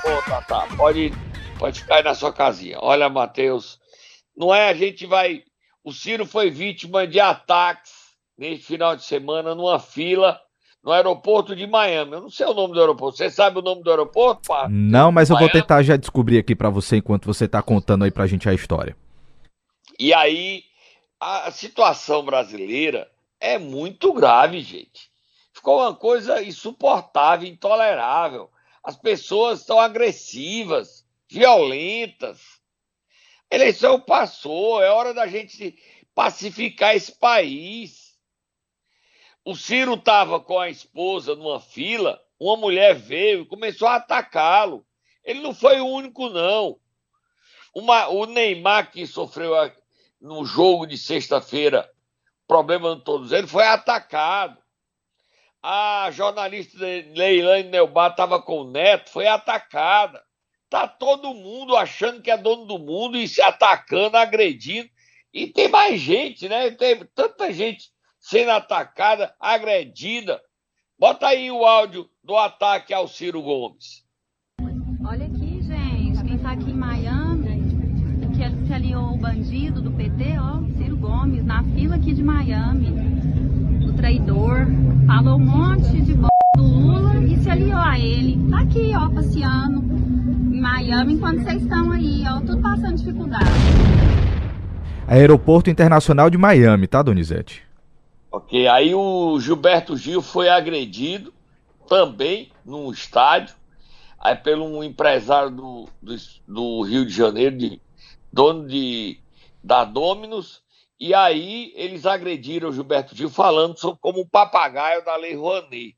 Bom, 0.02 0.23
tá, 0.23 0.42
tá. 0.42 0.66
Pode, 0.76 1.12
pode 1.59 1.80
ficar 1.80 1.97
aí 1.97 2.02
na 2.02 2.14
sua 2.14 2.33
casinha. 2.33 2.78
Olha, 2.80 3.09
Matheus, 3.09 3.78
não 4.37 4.54
é 4.54 4.69
a 4.69 4.75
gente 4.75 5.07
vai. 5.07 5.42
O 5.85 5.92
Ciro 5.92 6.25
foi 6.26 6.50
vítima 6.50 7.07
de 7.07 7.21
ataques 7.21 7.92
neste 8.37 8.64
final 8.64 8.97
de 8.97 9.04
semana 9.04 9.54
numa 9.54 9.78
fila 9.78 10.40
no 10.83 10.92
aeroporto 10.92 11.54
de 11.54 11.66
Miami. 11.66 12.12
Eu 12.12 12.23
não 12.23 12.30
sei 12.30 12.47
o 12.47 12.54
nome 12.54 12.75
do 12.75 12.80
aeroporto. 12.80 13.19
Você 13.19 13.30
sabe 13.30 13.59
o 13.59 13.62
nome 13.62 13.83
do 13.83 13.90
aeroporto, 13.90 14.49
pá? 14.49 14.66
Não, 14.71 15.12
mas 15.12 15.28
eu 15.28 15.37
vou 15.37 15.49
tentar 15.49 15.83
já 15.83 15.97
descobrir 15.97 16.38
aqui 16.38 16.54
para 16.54 16.71
você 16.71 16.97
enquanto 16.97 17.26
você 17.26 17.47
tá 17.47 17.62
contando 17.62 18.04
aí 18.04 18.11
pra 18.11 18.26
gente 18.26 18.49
a 18.49 18.54
história. 18.54 18.97
E 19.99 20.14
aí, 20.14 20.64
a 21.21 21.50
situação 21.50 22.25
brasileira 22.25 23.11
é 23.38 23.59
muito 23.59 24.12
grave, 24.14 24.61
gente. 24.62 25.11
Ficou 25.52 25.80
uma 25.80 25.95
coisa 25.95 26.42
insuportável, 26.42 27.47
intolerável. 27.47 28.49
As 28.82 28.96
pessoas 28.96 29.60
estão 29.60 29.78
agressivas, 29.78 31.06
violentas. 31.28 32.40
A 33.50 33.54
eleição 33.54 34.00
passou, 34.00 34.82
é 34.82 34.90
hora 34.90 35.12
da 35.12 35.26
gente 35.26 35.76
pacificar 36.14 36.94
esse 36.94 37.12
país. 37.12 38.18
O 39.44 39.54
Ciro 39.54 39.94
estava 39.94 40.40
com 40.40 40.58
a 40.58 40.68
esposa 40.68 41.34
numa 41.34 41.60
fila, 41.60 42.20
uma 42.38 42.56
mulher 42.56 42.94
veio 42.94 43.42
e 43.42 43.46
começou 43.46 43.88
a 43.88 43.96
atacá-lo. 43.96 44.87
Ele 45.25 45.40
não 45.40 45.54
foi 45.54 45.80
o 45.80 45.87
único, 45.87 46.28
não. 46.28 46.78
Uma, 47.75 48.08
o 48.08 48.26
Neymar, 48.26 48.90
que 48.90 49.06
sofreu 49.06 49.54
a, 49.54 49.72
no 50.20 50.44
jogo 50.44 50.87
de 50.87 50.99
sexta-feira, 50.99 51.90
problema 52.46 53.00
todos 53.00 53.32
eles, 53.32 53.50
foi 53.50 53.64
atacado. 53.64 54.60
A 55.62 56.11
jornalista 56.11 56.79
Leilane 56.79 57.69
Neubar 57.69 58.12
estava 58.12 58.40
com 58.40 58.62
o 58.62 58.71
neto, 58.71 59.11
foi 59.11 59.26
atacada. 59.26 60.23
Tá 60.71 60.88
todo 60.88 61.35
mundo 61.35 61.76
achando 61.76 62.23
que 62.23 62.31
é 62.31 62.37
dono 62.37 62.64
do 62.64 62.79
mundo 62.79 63.19
e 63.19 63.29
se 63.29 63.43
atacando, 63.43 64.17
agredindo. 64.17 64.88
E 65.35 65.49
tem 65.49 65.69
mais 65.69 66.00
gente, 66.00 66.49
né? 66.49 66.71
Tem 66.71 67.05
tanta 67.14 67.52
gente 67.52 67.90
sendo 68.19 68.52
atacada, 68.52 69.35
agredida. 69.38 70.40
Bota 70.99 71.29
aí 71.29 71.50
o 71.50 71.67
áudio 71.67 72.09
do 72.25 72.37
ataque 72.37 72.95
ao 72.95 73.07
Ciro 73.07 73.43
Gomes. 73.43 74.05
Olha 75.07 75.26
aqui, 75.26 75.61
gente, 75.62 76.25
quem 76.26 76.38
tá 76.38 76.52
aqui 76.52 76.71
em 76.71 76.75
Miami, 76.75 77.61
que 78.35 78.67
se 78.67 78.73
aliou 78.73 79.12
o 79.12 79.19
bandido 79.19 79.83
do 79.83 79.90
PT, 79.90 80.38
ó, 80.38 80.61
Ciro 80.79 80.97
Gomes, 80.97 81.45
na 81.45 81.62
fila 81.64 81.97
aqui 81.97 82.14
de 82.14 82.23
Miami 82.23 83.11
traidor, 84.00 84.67
falou 85.11 85.35
um 85.35 85.45
monte 85.45 86.00
de 86.02 86.14
b... 86.14 86.29
do 86.57 86.62
Lula 86.62 87.17
e 87.25 87.37
se 87.43 87.50
aliou 87.50 87.81
a 87.81 87.99
ele. 87.99 88.49
Tá 88.49 88.61
aqui, 88.61 88.93
ó, 88.95 89.11
passeando 89.12 89.81
em 90.55 90.61
Miami 90.61 91.14
enquanto 91.14 91.43
vocês 91.43 91.62
estão 91.62 91.90
aí, 91.90 92.23
ó, 92.29 92.38
tudo 92.38 92.62
passando 92.62 92.95
dificuldade. 92.95 93.50
Aeroporto 95.09 95.69
Internacional 95.69 96.31
de 96.31 96.38
Miami, 96.38 96.87
tá, 96.87 97.02
Donizete? 97.02 97.64
Ok, 98.31 98.69
aí 98.69 98.95
o 98.95 99.40
Gilberto 99.40 99.97
Gil 99.97 100.23
foi 100.23 100.49
agredido, 100.49 101.35
também 101.88 102.52
num 102.64 102.93
estádio, 102.93 103.57
aí 104.17 104.37
pelo 104.37 104.64
um 104.64 104.85
empresário 104.85 105.50
do, 105.50 105.88
do, 106.00 106.14
do 106.47 106.83
Rio 106.83 107.05
de 107.05 107.12
Janeiro, 107.12 107.59
de, 107.59 107.81
dono 108.33 108.69
de, 108.69 109.19
da 109.64 109.85
Dominus, 109.85 110.62
e 111.00 111.14
aí 111.14 111.73
eles 111.75 112.04
agrediram 112.04 112.69
o 112.69 112.73
Gilberto 112.73 113.16
Gil 113.16 113.30
falando 113.30 113.78
sobre, 113.78 113.99
como 114.02 114.21
um 114.21 114.28
papagaio 114.28 115.02
da 115.02 115.16
Lei 115.16 115.35
Rouanet. 115.35 115.97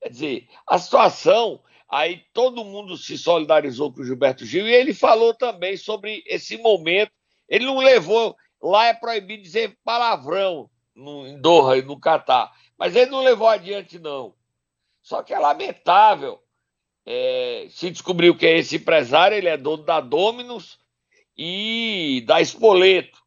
Quer 0.00 0.08
dizer, 0.08 0.48
a 0.64 0.78
situação, 0.78 1.60
aí 1.90 2.22
todo 2.32 2.64
mundo 2.64 2.96
se 2.96 3.18
solidarizou 3.18 3.92
com 3.92 4.00
o 4.00 4.04
Gilberto 4.04 4.46
Gil 4.46 4.68
e 4.68 4.72
ele 4.72 4.94
falou 4.94 5.34
também 5.34 5.76
sobre 5.76 6.22
esse 6.26 6.56
momento. 6.58 7.10
Ele 7.48 7.64
não 7.64 7.78
levou, 7.78 8.36
lá 8.62 8.86
é 8.86 8.94
proibido 8.94 9.42
dizer 9.42 9.76
palavrão 9.84 10.70
no, 10.94 11.26
em 11.26 11.40
Doha 11.40 11.78
e 11.78 11.82
no 11.82 11.98
Catar, 11.98 12.52
mas 12.78 12.94
ele 12.94 13.10
não 13.10 13.24
levou 13.24 13.48
adiante, 13.48 13.98
não. 13.98 14.32
Só 15.02 15.24
que 15.24 15.34
é 15.34 15.38
lamentável. 15.40 16.40
É, 17.04 17.66
se 17.70 17.90
descobriu 17.90 18.36
que 18.36 18.46
é 18.46 18.58
esse 18.58 18.76
empresário, 18.76 19.36
ele 19.36 19.48
é 19.48 19.56
dono 19.56 19.82
da 19.82 20.00
Dominus 20.00 20.78
e 21.36 22.22
da 22.26 22.40
Espoleto. 22.40 23.26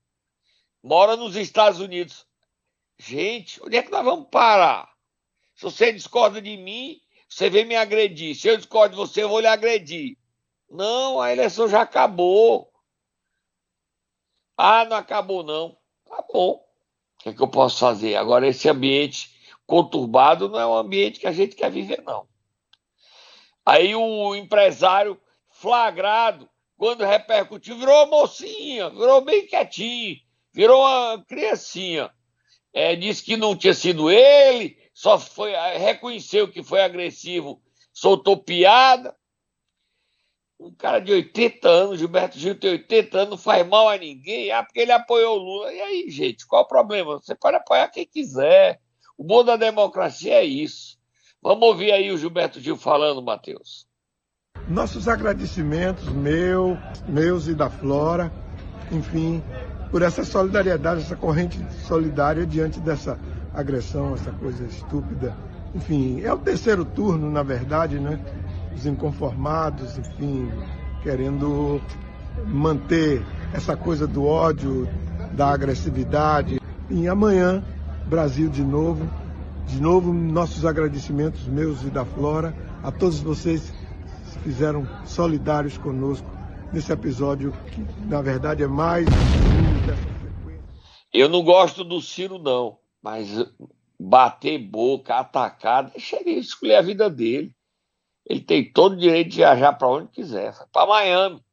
Mora 0.83 1.15
nos 1.15 1.35
Estados 1.35 1.79
Unidos. 1.79 2.25
Gente, 2.97 3.61
onde 3.63 3.77
é 3.77 3.83
que 3.83 3.91
nós 3.91 4.03
vamos 4.03 4.27
parar? 4.29 4.91
Se 5.55 5.63
você 5.63 5.91
discorda 5.91 6.41
de 6.41 6.57
mim, 6.57 6.99
você 7.27 7.49
vem 7.49 7.65
me 7.65 7.75
agredir. 7.75 8.35
Se 8.35 8.47
eu 8.47 8.57
discordo 8.57 8.95
de 8.95 9.01
você, 9.01 9.23
eu 9.23 9.29
vou 9.29 9.39
lhe 9.39 9.47
agredir. 9.47 10.17
Não, 10.69 11.21
a 11.21 11.31
eleição 11.31 11.67
já 11.67 11.81
acabou. 11.81 12.71
Ah, 14.57 14.85
não 14.85 14.97
acabou, 14.97 15.43
não. 15.43 15.77
Tá 16.07 16.23
bom. 16.31 16.53
O 16.53 17.23
que, 17.23 17.29
é 17.29 17.33
que 17.33 17.41
eu 17.41 17.47
posso 17.47 17.79
fazer? 17.79 18.15
Agora, 18.15 18.47
esse 18.47 18.67
ambiente 18.67 19.31
conturbado 19.65 20.49
não 20.49 20.59
é 20.59 20.65
um 20.65 20.75
ambiente 20.75 21.19
que 21.19 21.27
a 21.27 21.31
gente 21.31 21.55
quer 21.55 21.71
viver, 21.71 22.01
não. 22.01 22.27
Aí 23.65 23.95
o 23.95 24.35
empresário 24.35 25.19
flagrado, 25.49 26.49
quando 26.77 27.05
repercutiu, 27.05 27.77
virou 27.77 28.07
mocinha, 28.07 28.89
virou 28.89 29.21
bem 29.21 29.45
quietinho, 29.45 30.19
virou 30.53 30.81
uma 30.81 31.23
criancinha. 31.25 32.11
É, 32.73 32.95
disse 32.95 33.23
que 33.23 33.35
não 33.35 33.55
tinha 33.55 33.73
sido 33.73 34.09
ele, 34.09 34.77
só 34.93 35.19
foi 35.19 35.51
reconheceu 35.77 36.47
que 36.47 36.63
foi 36.63 36.81
agressivo, 36.81 37.61
soltou 37.91 38.37
piada. 38.37 39.15
Um 40.59 40.73
cara 40.75 40.99
de 40.99 41.11
80 41.11 41.67
anos, 41.67 41.99
Gilberto 41.99 42.37
Gil 42.37 42.57
tem 42.57 42.71
80 42.71 43.17
anos, 43.17 43.29
não 43.31 43.37
faz 43.37 43.67
mal 43.67 43.89
a 43.89 43.97
ninguém, 43.97 44.51
ah, 44.51 44.63
porque 44.63 44.79
ele 44.79 44.91
apoiou 44.91 45.37
o 45.37 45.43
Lula. 45.43 45.73
E 45.73 45.81
aí, 45.81 46.09
gente, 46.09 46.45
qual 46.45 46.63
o 46.63 46.67
problema? 46.67 47.19
Você 47.19 47.33
pode 47.33 47.57
apoiar 47.57 47.87
quem 47.89 48.05
quiser. 48.05 48.79
O 49.17 49.23
bom 49.23 49.43
da 49.43 49.55
democracia 49.55 50.35
é 50.35 50.43
isso. 50.43 50.99
Vamos 51.41 51.67
ouvir 51.67 51.91
aí 51.91 52.11
o 52.11 52.17
Gilberto 52.17 52.59
Gil 52.59 52.77
falando, 52.77 53.23
Matheus. 53.23 53.87
Nossos 54.67 55.07
agradecimentos, 55.07 56.07
meu, 56.09 56.77
meus 57.07 57.47
e 57.47 57.55
da 57.55 57.69
Flora, 57.69 58.31
enfim, 58.91 59.43
por 59.91 60.01
essa 60.01 60.23
solidariedade, 60.23 61.01
essa 61.01 61.15
corrente 61.15 61.63
solidária 61.85 62.45
diante 62.45 62.79
dessa 62.79 63.19
agressão, 63.53 64.13
essa 64.13 64.31
coisa 64.31 64.63
estúpida. 64.63 65.35
Enfim, 65.75 66.21
é 66.21 66.33
o 66.33 66.37
terceiro 66.37 66.85
turno, 66.85 67.29
na 67.29 67.43
verdade, 67.43 67.99
né? 67.99 68.19
Os 68.73 68.85
inconformados, 68.85 69.97
enfim, 69.97 70.49
querendo 71.03 71.81
manter 72.47 73.21
essa 73.53 73.75
coisa 73.75 74.07
do 74.07 74.25
ódio, 74.25 74.87
da 75.33 75.51
agressividade. 75.51 76.59
E 76.89 77.07
amanhã 77.07 77.63
Brasil 78.11 78.49
de 78.49 78.63
novo. 78.63 79.09
De 79.67 79.81
novo, 79.81 80.11
nossos 80.11 80.65
agradecimentos, 80.65 81.47
meus 81.47 81.81
e 81.83 81.89
da 81.89 82.03
Flora, 82.03 82.53
a 82.83 82.91
todos 82.91 83.19
vocês 83.19 83.69
que 83.69 84.31
se 84.31 84.39
fizeram 84.39 84.85
solidários 85.05 85.77
conosco 85.77 86.27
nesse 86.73 86.91
episódio, 86.91 87.53
que 87.67 87.85
na 88.09 88.21
verdade 88.21 88.63
é 88.63 88.67
mais. 88.67 89.05
Eu 91.13 91.27
não 91.27 91.43
gosto 91.43 91.83
do 91.83 92.01
Ciro, 92.01 92.39
não, 92.39 92.79
mas 93.01 93.27
bater 93.99 94.57
boca, 94.57 95.15
atacar, 95.15 95.89
deixa 95.91 96.17
ele 96.17 96.31
escolher 96.31 96.75
a 96.75 96.81
vida 96.81 97.09
dele. 97.09 97.53
Ele 98.25 98.39
tem 98.39 98.71
todo 98.71 98.93
o 98.93 98.97
direito 98.97 99.29
de 99.29 99.37
viajar 99.37 99.73
para 99.73 99.89
onde 99.89 100.07
quiser, 100.07 100.55
para 100.71 100.87
Miami, 100.87 101.43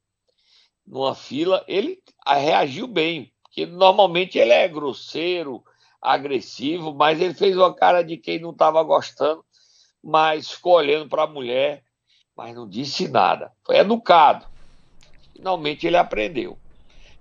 numa 0.87 1.15
fila. 1.15 1.65
Ele 1.67 2.01
reagiu 2.27 2.87
bem, 2.87 3.33
porque 3.43 3.67
normalmente 3.67 4.39
ele 4.39 4.53
é 4.53 4.69
grosseiro, 4.69 5.65
agressivo, 6.01 6.95
mas 6.95 7.21
ele 7.21 7.35
fez 7.35 7.57
uma 7.57 7.75
cara 7.75 8.03
de 8.03 8.17
quem 8.17 8.39
não 8.39 8.51
estava 8.51 8.81
gostando, 8.85 9.45
mas 10.03 10.53
ficou 10.53 10.75
olhando 10.75 11.09
para 11.09 11.25
a 11.25 11.27
mulher, 11.27 11.83
mas 12.37 12.55
não 12.55 12.69
disse 12.69 13.09
nada. 13.09 13.53
Foi 13.65 13.77
educado. 13.77 14.47
Finalmente 15.35 15.87
ele 15.87 15.97
aprendeu. 15.97 16.57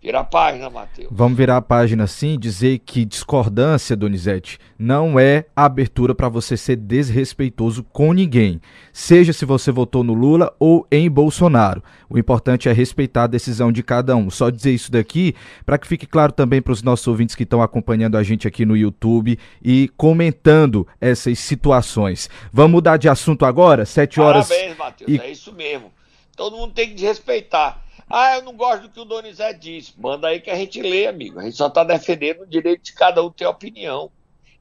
Vira 0.08 0.22
a 0.22 0.24
página, 0.24 0.70
Matheus. 0.70 1.10
Vamos 1.12 1.38
virar 1.38 1.58
a 1.58 1.62
página 1.62 2.08
sim, 2.08 2.39
dizer 2.39 2.80
que 2.80 3.04
discordância, 3.04 3.93
Donizete, 3.93 4.58
não 4.80 5.20
é 5.20 5.43
abertura 5.54 6.15
para 6.15 6.30
você 6.30 6.56
ser 6.56 6.78
desrespeitoso 6.78 7.84
com 7.91 8.13
ninguém. 8.13 8.62
Seja 8.93 9.34
se 9.34 9.43
você 9.43 9.70
votou 9.70 10.06
no 10.06 10.13
Lula 10.13 10.56
ou 10.58 10.88
em 10.89 11.12
Bolsonaro. 11.12 11.84
O 12.10 12.17
importante 12.17 12.70
é 12.70 12.72
respeitar 12.72 13.24
a 13.24 13.28
decisão 13.28 13.70
de 13.70 13.84
cada 13.84 14.15
um. 14.15 14.30
Só 14.30 14.50
dizer 14.50 14.72
isso 14.72 14.89
daqui 14.89 15.36
para 15.65 15.78
que 15.78 15.86
fique 15.86 16.06
claro 16.06 16.32
também 16.32 16.62
para 16.62 16.72
os 16.72 16.82
nossos 16.82 17.06
ouvintes 17.06 17.36
que 17.36 17.43
estão 17.43 17.62
acompanhando 17.62 18.15
a 18.15 18.24
gente 18.24 18.48
aqui 18.48 18.65
no 18.65 18.78
YouTube 18.78 19.38
e 19.62 19.91
comentando 19.98 20.88
essas 21.02 21.38
situações. 21.38 22.30
Vamos 22.54 22.72
mudar 22.72 22.96
de 22.96 23.10
assunto 23.10 23.43
agora? 23.43 23.86
Sete 23.86 24.22
horas. 24.22 24.48
Parabéns, 24.48 24.78
Matheus. 24.78 25.12
E... 25.12 25.20
É 25.20 25.30
isso 25.30 25.52
mesmo. 25.52 25.91
Todo 26.34 26.56
mundo 26.56 26.72
tem 26.72 26.96
que 26.96 27.02
respeitar. 27.04 27.86
Ah, 28.10 28.36
eu 28.36 28.41
não 28.41 28.56
gosto 28.56 28.84
do 28.84 28.89
que 28.89 29.00
o 29.00 29.06
Donizete 29.06 29.60
disse. 29.60 30.00
Manda 30.00 30.30
aí 30.30 30.39
que 30.39 30.50
a 30.50 30.56
gente 30.56 30.82
lê, 30.82 31.08
amigo. 31.08 31.39
A 31.39 31.43
gente 31.43 31.58
só 31.58 31.67
está 31.67 31.84
defendendo 31.84 32.41
o 32.41 32.48
direito 32.48 32.84
de 32.84 32.93
cada 32.93 33.24
um 33.24 33.30
ter 33.30 33.46
opinião. 33.46 34.12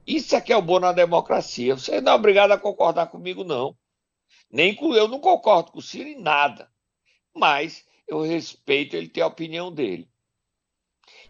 Isso 0.07 0.35
é 0.35 0.41
que 0.41 0.53
é 0.53 0.57
o 0.57 0.63
bom 0.63 0.81
na 0.81 0.93
democracia. 0.93 1.77
Você 1.77 2.01
não 2.01 2.13
é 2.13 2.15
obrigado 2.15 2.53
a 2.53 2.59
concordar 2.59 3.07
comigo, 3.07 3.45
não. 3.45 3.77
Nem 4.51 4.75
com 4.75 4.95
eu 4.95 5.07
não 5.07 5.21
concordo 5.21 5.73
com 5.73 5.79
o 5.79 5.83
Ciro 5.83 6.09
em 6.09 6.21
nada. 6.21 6.69
Mas 7.35 7.85
eu 8.09 8.23
respeito 8.23 8.97
ele 8.97 9.09
ter 9.09 9.21
a 9.21 9.27
opinião 9.27 9.73
dele. 9.73 10.09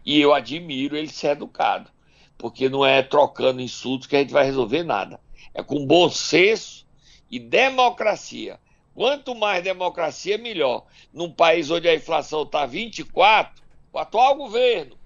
E 0.03 0.19
eu 0.19 0.33
admiro 0.33 0.97
ele 0.97 1.09
ser 1.09 1.31
educado. 1.31 1.91
Porque 2.37 2.69
não 2.69 2.85
é 2.85 3.03
trocando 3.03 3.61
insultos 3.61 4.07
que 4.07 4.15
a 4.15 4.19
gente 4.19 4.33
vai 4.33 4.45
resolver 4.45 4.83
nada. 4.83 5.19
É 5.53 5.61
com 5.61 5.85
bom 5.85 6.09
senso 6.09 6.87
e 7.29 7.39
democracia. 7.39 8.59
Quanto 8.97 9.35
mais 9.35 9.63
democracia, 9.63 10.39
melhor. 10.39 10.87
Num 11.13 11.31
país 11.31 11.69
onde 11.69 11.87
a 11.87 11.93
inflação 11.93 12.41
está 12.41 12.65
24, 12.65 13.63
o 13.93 13.99
atual 13.99 14.33
governo, 14.33 14.97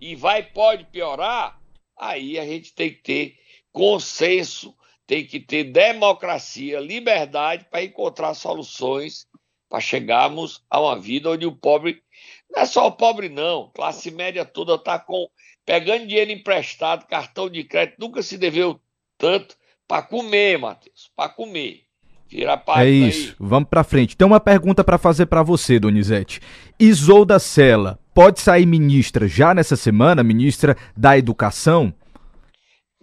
e 0.00 0.16
vai 0.16 0.42
pode 0.42 0.84
piorar, 0.84 1.60
aí 1.94 2.38
a 2.38 2.46
gente 2.46 2.72
tem 2.72 2.88
que 2.88 3.02
ter 3.02 3.38
consenso, 3.70 4.74
tem 5.06 5.26
que 5.26 5.38
ter 5.38 5.64
democracia, 5.64 6.80
liberdade 6.80 7.66
para 7.66 7.84
encontrar 7.84 8.32
soluções 8.32 9.28
para 9.68 9.78
chegarmos 9.78 10.64
a 10.70 10.80
uma 10.80 10.98
vida 10.98 11.28
onde 11.28 11.44
o 11.44 11.54
pobre 11.54 12.02
não 12.50 12.62
é 12.62 12.64
só 12.64 12.86
o 12.86 12.92
pobre 12.92 13.28
não, 13.28 13.70
classe 13.74 14.10
média 14.10 14.46
toda 14.46 14.76
está 14.76 14.98
com 14.98 15.28
pegando 15.66 16.06
dinheiro 16.06 16.30
emprestado, 16.30 17.06
cartão 17.06 17.50
de 17.50 17.62
crédito, 17.62 17.98
nunca 17.98 18.22
se 18.22 18.38
deveu 18.38 18.80
tanto 19.18 19.54
para 19.86 20.02
comer, 20.02 20.58
Matheus, 20.58 21.12
para 21.14 21.28
comer. 21.28 21.83
Tira 22.28 22.62
a 22.66 22.82
É 22.82 22.88
isso, 22.88 23.28
aí. 23.28 23.36
vamos 23.38 23.68
para 23.68 23.84
frente. 23.84 24.16
Tem 24.16 24.26
uma 24.26 24.40
pergunta 24.40 24.82
para 24.82 24.98
fazer 24.98 25.26
para 25.26 25.42
você, 25.42 25.78
Donizete. 25.78 26.40
Isolda 26.78 27.38
Sela 27.38 27.98
pode 28.12 28.40
sair 28.40 28.66
ministra 28.66 29.28
já 29.28 29.54
nessa 29.54 29.76
semana, 29.76 30.22
ministra 30.22 30.76
da 30.96 31.16
Educação? 31.16 31.92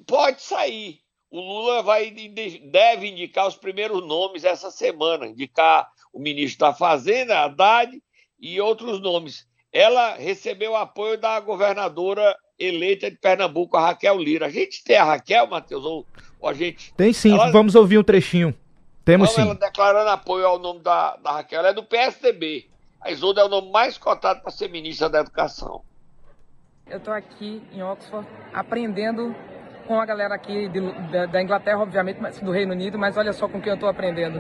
Pode 0.08 0.42
sair. 0.42 1.00
O 1.30 1.40
Lula 1.40 1.82
vai 1.82 2.12
deve 2.12 3.08
indicar 3.08 3.48
os 3.48 3.56
primeiros 3.56 4.06
nomes 4.06 4.44
essa 4.44 4.70
semana, 4.70 5.28
indicar 5.28 5.88
o 6.12 6.20
ministro 6.20 6.68
da 6.68 6.74
Fazenda, 6.74 7.40
Haddad 7.40 7.92
e 8.40 8.60
outros 8.60 9.00
nomes. 9.00 9.46
Ela 9.72 10.16
recebeu 10.16 10.76
apoio 10.76 11.18
da 11.18 11.40
governadora 11.40 12.36
eleita 12.60 13.10
de 13.10 13.18
Pernambuco, 13.18 13.78
a 13.78 13.88
Raquel 13.88 14.18
Lira. 14.18 14.48
A 14.48 14.50
gente 14.50 14.84
tem 14.84 14.98
a 14.98 15.06
Raquel, 15.06 15.48
Matheus, 15.48 15.86
ou, 15.86 16.06
ou 16.40 16.50
a 16.50 16.54
gente... 16.54 16.94
Tem 16.96 17.14
sim, 17.14 17.34
ela... 17.34 17.50
vamos 17.52 17.76
ouvir 17.76 17.98
um 17.98 18.04
trechinho. 18.04 18.54
Temos 19.04 19.32
sim. 19.32 19.42
ela 19.42 19.56
declarando 19.56 20.10
apoio 20.10 20.46
ao 20.46 20.60
nome 20.60 20.82
da, 20.82 21.16
da 21.18 21.32
Raquel, 21.32 21.60
ela 21.60 21.70
é 21.70 21.74
do 21.74 21.84
PSDB. 21.84 22.70
A 23.02 23.10
Isolda 23.10 23.42
é 23.42 23.44
o 23.44 23.50
nome 23.50 23.72
mais 23.72 23.98
cotado 23.98 24.42
para 24.42 24.52
ser 24.52 24.70
ministra 24.70 25.10
da 25.10 25.22
Educação. 25.22 25.82
Eu 26.88 26.98
estou 26.98 27.14
aqui 27.14 27.64
em 27.72 27.82
Oxford 27.82 28.28
aprendendo 28.54 29.36
com 29.88 30.00
a 30.00 30.06
galera 30.06 30.36
aqui 30.36 30.70
de, 30.70 30.80
da, 31.12 31.26
da, 31.26 31.42
Inglaterra, 31.42 31.80
obviamente, 31.80 32.22
mas 32.22 32.40
do 32.40 32.52
Reino 32.52 32.74
Unido, 32.74 33.00
mas 33.00 33.18
olha 33.18 33.34
só 33.34 33.48
com 33.48 33.60
quem 33.60 33.70
eu 33.70 33.76
estou 33.76 33.90
aprendendo. 33.90 34.40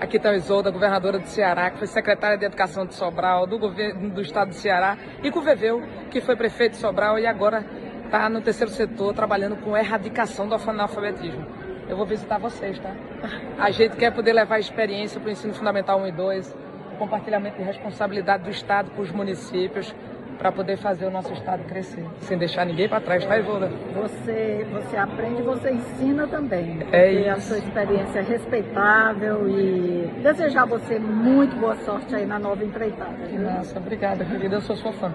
Aqui 0.00 0.16
está 0.16 0.30
a 0.30 0.36
Isolda, 0.36 0.70
governadora 0.70 1.18
do 1.18 1.26
Ceará, 1.26 1.70
que 1.70 1.78
foi 1.78 1.86
secretária 1.86 2.36
de 2.36 2.44
Educação 2.44 2.86
de 2.86 2.94
Sobral, 2.94 3.46
do 3.46 3.58
governo 3.58 4.10
do 4.10 4.22
estado 4.22 4.48
do 4.48 4.54
Ceará, 4.54 4.96
e 5.22 5.30
com 5.30 5.38
o 5.38 5.42
Veveu, 5.42 5.82
que 6.10 6.20
foi 6.20 6.34
prefeito 6.36 6.72
de 6.72 6.78
Sobral 6.78 7.18
e 7.18 7.26
agora 7.26 7.64
está 8.04 8.28
no 8.28 8.40
terceiro 8.40 8.72
setor 8.72 9.14
trabalhando 9.14 9.56
com 9.56 9.76
erradicação 9.76 10.48
do 10.48 10.54
analfabetismo. 10.54 11.59
Eu 11.90 11.96
vou 11.96 12.06
visitar 12.06 12.38
vocês, 12.38 12.78
tá? 12.78 12.94
A 13.58 13.70
gente 13.70 13.96
quer 13.96 14.12
poder 14.12 14.32
levar 14.32 14.56
a 14.56 14.60
experiência 14.60 15.20
para 15.20 15.28
o 15.28 15.32
ensino 15.32 15.52
fundamental 15.52 16.00
1 16.00 16.06
e 16.06 16.12
2, 16.12 16.56
compartilhamento 16.98 17.56
de 17.56 17.64
responsabilidade 17.64 18.44
do 18.44 18.50
Estado 18.50 18.90
com 18.92 19.02
os 19.02 19.10
municípios, 19.10 19.92
para 20.40 20.50
poder 20.50 20.78
fazer 20.78 21.04
o 21.04 21.10
nosso 21.10 21.30
estado 21.34 21.62
crescer, 21.64 22.02
sem 22.20 22.38
deixar 22.38 22.64
ninguém 22.64 22.88
para 22.88 22.98
trás, 22.98 23.26
tá, 23.26 23.38
Ivoda? 23.38 23.70
Você, 23.94 24.66
você 24.72 24.96
aprende, 24.96 25.42
você 25.42 25.70
ensina 25.70 26.26
também. 26.26 26.78
É 26.92 27.12
isso. 27.12 27.30
a 27.30 27.40
sua 27.40 27.58
experiência 27.58 28.20
é 28.20 28.22
respeitável 28.22 29.46
e 29.46 30.10
desejar 30.22 30.64
você 30.64 30.98
muito 30.98 31.54
boa 31.56 31.76
sorte 31.84 32.14
aí 32.14 32.24
na 32.24 32.38
nova 32.38 32.64
empreitada. 32.64 33.26
Viu? 33.26 33.42
Nossa, 33.42 33.78
obrigada, 33.78 34.24
querida, 34.24 34.56
eu 34.56 34.60
sou 34.62 34.76
sua 34.76 34.94
fã. 34.94 35.12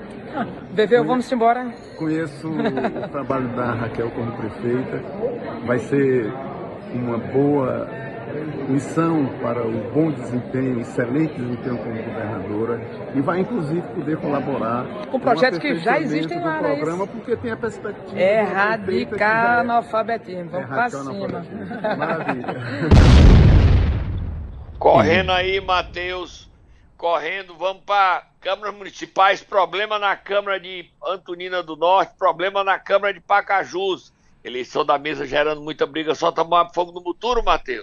Bebeu, 0.72 1.04
vamos 1.04 1.32
embora? 1.32 1.74
Conheço 1.98 2.48
o 2.48 3.10
trabalho 3.10 3.48
da 3.56 3.72
Raquel 3.72 4.12
como 4.12 4.32
prefeita, 4.34 5.02
vai 5.66 5.80
ser 5.80 6.32
uma 6.96 7.18
boa 7.18 7.88
missão 8.68 9.28
para 9.42 9.66
o 9.66 9.72
bom 9.92 10.12
desempenho, 10.12 10.82
excelente 10.82 11.34
desempenho 11.36 11.78
como 11.78 12.04
governadora 12.04 12.82
e 13.14 13.22
vai 13.22 13.40
inclusive 13.40 13.82
poder 13.82 14.18
colaborar 14.18 14.86
com 15.10 15.20
projetos 15.20 15.60
que 15.60 15.76
já 15.78 16.00
existem 16.00 16.40
lá, 16.40 16.56
no 16.56 16.64
programa, 16.64 17.08
porque 17.08 17.36
tem 17.38 17.52
a 17.52 17.58
perspectiva 17.58 18.20
erradicar 18.20 19.60
analfabetismo. 19.60 20.50
Vamos 20.50 20.68
para 20.68 20.90
cima. 20.90 21.46
Maravilha. 21.98 22.46
Correndo 24.80 25.32
aí, 25.32 25.62
Matheus. 25.62 26.50
Correndo, 26.98 27.58
vamos 27.58 27.84
para 27.84 28.24
câmaras 28.40 28.76
municipais. 28.76 29.42
Problema 29.42 30.00
na 30.00 30.16
Câmara 30.16 30.60
de 30.60 30.90
Antonina 31.06 31.62
do 31.62 31.76
Norte, 31.76 32.14
problema 32.18 32.64
na 32.64 32.80
Câmara 32.80 33.14
de 33.14 33.20
Pacajus. 33.20 34.14
Eleição 34.46 34.86
da 34.86 35.00
mesa 35.00 35.26
gerando 35.26 35.60
muita 35.60 35.88
briga, 35.88 36.14
só 36.14 36.32
tomar 36.32 36.70
fogo 36.72 36.92
no 36.92 37.02
muturo, 37.02 37.44
Matheus. 37.44 37.82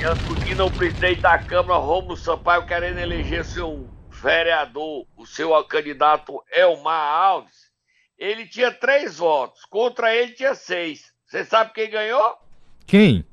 E 0.00 0.04
Antonina, 0.04 0.64
o 0.64 0.70
presidente 0.70 1.20
da 1.20 1.36
Câmara, 1.36 1.80
Romulo 1.80 2.16
Sampaio, 2.16 2.64
querendo 2.64 3.00
eleger 3.00 3.44
seu 3.44 3.90
vereador, 4.22 5.04
o 5.16 5.26
seu 5.26 5.52
candidato 5.64 6.40
Elmar 6.52 7.12
Alves, 7.12 7.72
ele 8.16 8.46
tinha 8.46 8.70
três 8.70 9.18
votos, 9.18 9.64
contra 9.64 10.14
ele 10.14 10.34
tinha 10.34 10.54
seis. 10.54 11.12
Você 11.26 11.44
sabe 11.44 11.72
quem 11.72 11.90
ganhou? 11.90 12.36
Quem? 12.86 13.26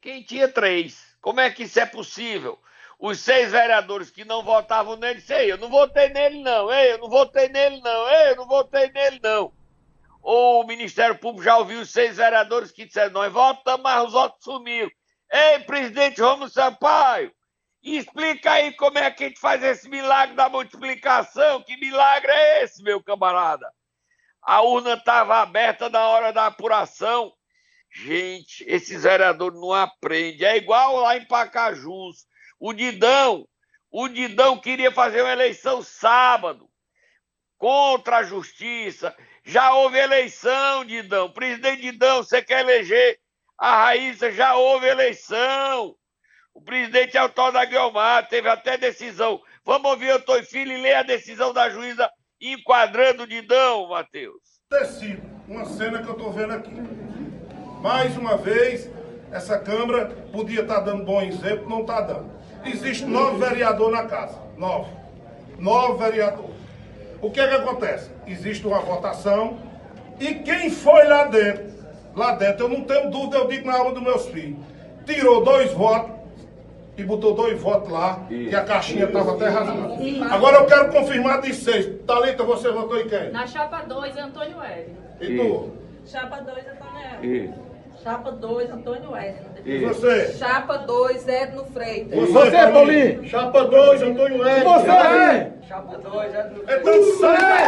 Quem 0.00 0.22
tinha 0.22 0.48
três. 0.48 1.04
Como 1.20 1.38
é 1.38 1.50
que 1.50 1.64
isso 1.64 1.78
é 1.78 1.84
possível? 1.84 2.58
Os 2.98 3.20
seis 3.20 3.52
vereadores 3.52 4.10
que 4.10 4.24
não 4.24 4.42
votavam 4.42 4.96
nele, 4.96 5.20
sei, 5.20 5.52
eu 5.52 5.58
não 5.58 5.68
votei 5.68 6.08
nele 6.08 6.42
não, 6.42 6.72
ei, 6.72 6.92
eu 6.92 6.98
não 6.98 7.10
votei 7.10 7.48
nele 7.48 7.80
não, 7.80 8.08
ei, 8.08 8.30
eu 8.30 8.36
não 8.36 8.46
votei 8.46 8.90
nele 8.90 9.20
não. 9.22 9.52
O 10.22 10.64
Ministério 10.64 11.16
Público 11.18 11.44
já 11.44 11.56
ouviu 11.56 11.80
os 11.80 11.90
seis 11.90 12.16
vereadores 12.16 12.72
que 12.72 12.86
disseram, 12.86 13.12
nós 13.12 13.32
votamos, 13.32 13.82
mas 13.82 14.06
os 14.06 14.12
votos 14.12 14.42
sumiram. 14.42 14.90
Ei, 15.30 15.60
presidente 15.60 16.20
Romulo 16.20 16.48
Sampaio, 16.48 17.32
explica 17.82 18.52
aí 18.52 18.72
como 18.72 18.98
é 18.98 19.10
que 19.10 19.24
a 19.24 19.28
gente 19.28 19.40
faz 19.40 19.62
esse 19.62 19.88
milagre 19.88 20.34
da 20.34 20.48
multiplicação. 20.48 21.62
Que 21.62 21.76
milagre 21.76 22.30
é 22.30 22.64
esse, 22.64 22.82
meu 22.82 23.02
camarada? 23.02 23.70
A 24.42 24.62
urna 24.62 24.94
estava 24.94 25.36
aberta 25.36 25.88
na 25.88 26.06
hora 26.08 26.32
da 26.32 26.46
apuração. 26.46 27.32
Gente, 27.92 28.64
esses 28.66 29.02
vereadores 29.02 29.58
não 29.60 29.72
aprendem. 29.72 30.46
É 30.46 30.56
igual 30.56 30.96
lá 30.96 31.16
em 31.16 31.24
Pacajus. 31.26 32.26
O 32.58 32.72
Didão, 32.72 33.46
o 33.90 34.08
Didão 34.08 34.58
queria 34.58 34.90
fazer 34.90 35.22
uma 35.22 35.32
eleição 35.32 35.82
sábado 35.82 36.68
contra 37.58 38.18
a 38.18 38.22
justiça. 38.22 39.14
Já 39.44 39.72
houve 39.74 39.98
eleição, 39.98 40.84
Didão. 40.84 41.30
Presidente 41.30 41.82
Didão, 41.82 42.22
você 42.22 42.42
quer 42.42 42.60
eleger 42.60 43.18
a 43.58 43.84
Raíssa 43.84 44.30
já 44.30 44.54
houve 44.54 44.86
eleição. 44.86 45.94
O 46.54 46.60
presidente 46.60 47.16
Autódromo 47.16 47.58
da 47.58 47.64
Guilmar 47.64 48.28
teve 48.28 48.48
até 48.48 48.76
decisão. 48.76 49.40
Vamos 49.64 49.90
ouvir 49.90 50.12
o 50.12 50.20
Toi 50.20 50.42
Filho 50.42 50.72
e 50.72 50.80
ler 50.80 50.94
a 50.94 51.02
decisão 51.02 51.52
da 51.52 51.68
juíza 51.70 52.10
enquadrando 52.40 53.22
o 53.22 53.26
Didão, 53.26 53.88
Matheus. 53.88 54.60
Tecido, 54.68 55.22
uma 55.48 55.64
cena 55.64 56.02
que 56.02 56.08
eu 56.08 56.12
estou 56.12 56.32
vendo 56.32 56.52
aqui. 56.52 56.74
Mais 57.80 58.16
uma 58.16 58.36
vez, 58.36 58.90
essa 59.30 59.58
Câmara 59.58 60.06
podia 60.32 60.62
estar 60.62 60.76
tá 60.76 60.80
dando 60.80 61.04
bom 61.04 61.20
exemplo, 61.22 61.68
não 61.68 61.80
está 61.80 62.00
dando. 62.00 62.35
Existe 62.70 63.04
nove 63.04 63.38
vereadores 63.38 63.92
na 63.92 64.04
casa. 64.04 64.38
Nove. 64.56 64.90
Nove 65.58 66.04
vereadores. 66.04 66.56
O 67.20 67.30
que 67.30 67.40
é 67.40 67.48
que 67.48 67.54
acontece? 67.54 68.10
Existe 68.26 68.66
uma 68.66 68.80
votação 68.80 69.58
e 70.20 70.34
quem 70.34 70.70
foi 70.70 71.06
lá 71.06 71.24
dentro 71.24 71.76
lá 72.16 72.34
dentro, 72.34 72.64
eu 72.64 72.68
não 72.70 72.80
tenho 72.82 73.10
dúvida, 73.10 73.36
eu 73.36 73.46
digo 73.46 73.66
na 73.66 73.76
alma 73.76 73.92
dos 73.92 74.02
meus 74.02 74.26
filhos. 74.26 74.58
Tirou 75.04 75.44
dois 75.44 75.70
votos 75.72 76.16
e 76.96 77.04
botou 77.04 77.34
dois 77.34 77.60
votos 77.60 77.92
lá, 77.92 78.24
e, 78.30 78.46
que 78.46 78.56
a 78.56 78.64
caixinha 78.64 79.04
estava 79.04 79.34
até 79.34 79.48
rasgada. 79.48 79.98
Agora 80.30 80.56
eu 80.56 80.66
quero 80.66 80.90
confirmar 80.90 81.42
de 81.42 81.54
seis. 81.54 81.86
Thalita, 82.06 82.42
você 82.42 82.70
votou 82.72 82.98
em 82.98 83.06
quem? 83.06 83.30
Na 83.30 83.46
chapa 83.46 83.82
2, 83.82 84.16
Antônio 84.16 84.62
Hélio. 84.62 84.96
E 85.20 85.36
tu? 85.36 85.72
Chapa 86.06 86.40
2, 86.40 86.56
Antônio 86.66 87.06
Hélio. 87.22 87.65
Chapa 88.06 88.30
2, 88.30 88.70
Antônio 88.70 89.16
Hélio. 89.16 89.34
E 89.64 89.78
você? 89.84 90.32
Chapa 90.38 90.78
2, 90.78 91.26
Edno 91.26 91.64
Freitas. 91.64 92.16
Você, 92.16 92.50
você 92.50 92.72
Paulinho? 92.72 93.28
Chapa 93.28 93.64
2, 93.64 94.02
Antônio. 94.02 94.46
E 94.46 94.60
você? 94.62 95.52
Chapa 95.66 95.98
2, 95.98 96.34
Edno 96.36 96.62
Freitas. 96.62 96.86
Então 96.86 97.18
sai! 97.18 97.64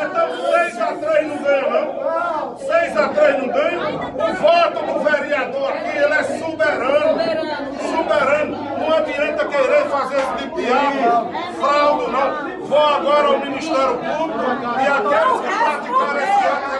Então 0.00 0.28
6 0.52 0.80
a 0.80 0.92
3 0.92 1.26
não 1.26 1.42
ganha, 1.42 1.70
não? 1.70 2.58
6 2.58 2.96
a 2.96 3.08
3 3.08 3.38
não 3.38 3.48
ganha? 3.48 3.80
O 4.14 4.34
voto 4.34 4.92
do 4.92 5.00
vereador 5.10 5.72
aqui, 5.72 5.98
ele 5.98 6.14
é 6.14 6.22
soberano. 6.22 7.18
Soberano. 7.80 8.78
Não 8.78 8.92
adianta 8.94 9.44
querer 9.44 9.84
fazer 9.86 10.18
esse 10.18 10.36
tipo 10.36 10.56
de 10.56 10.72
ato, 10.72 11.30
fraude, 11.58 12.12
não. 12.12 12.59
Vou 12.70 12.78
agora 12.78 13.26
ao 13.26 13.40
Ministério 13.40 13.98
Público 13.98 14.44
e 14.78 14.86
aqueles 14.86 15.40
que 15.40 15.48
praticaram 15.58 16.20
esse 16.20 16.44
ato 16.46 16.70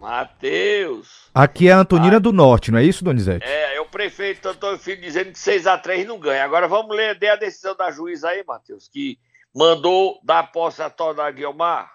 Matheus. 0.00 1.28
Aqui 1.34 1.68
é 1.68 1.72
a 1.72 1.80
Antonina 1.80 2.16
ah, 2.16 2.20
do 2.20 2.32
Norte, 2.32 2.70
não 2.70 2.78
é 2.78 2.84
isso, 2.84 3.04
Donizete? 3.04 3.44
É, 3.44 3.76
é 3.76 3.80
o 3.82 3.84
prefeito 3.84 4.48
Antônio 4.48 4.78
Filho 4.78 5.02
dizendo 5.02 5.30
que 5.32 5.38
6x3 5.38 6.06
não 6.06 6.18
ganha. 6.18 6.42
Agora 6.42 6.66
vamos 6.66 6.96
ler 6.96 7.22
a 7.22 7.36
decisão 7.36 7.76
da 7.76 7.90
juíza 7.90 8.30
aí, 8.30 8.42
Matheus, 8.48 8.88
que 8.88 9.18
mandou 9.54 10.18
dar 10.24 10.44
posse 10.44 10.80
a 10.80 10.88
Toda 10.88 11.30
Guilmar. 11.30 11.92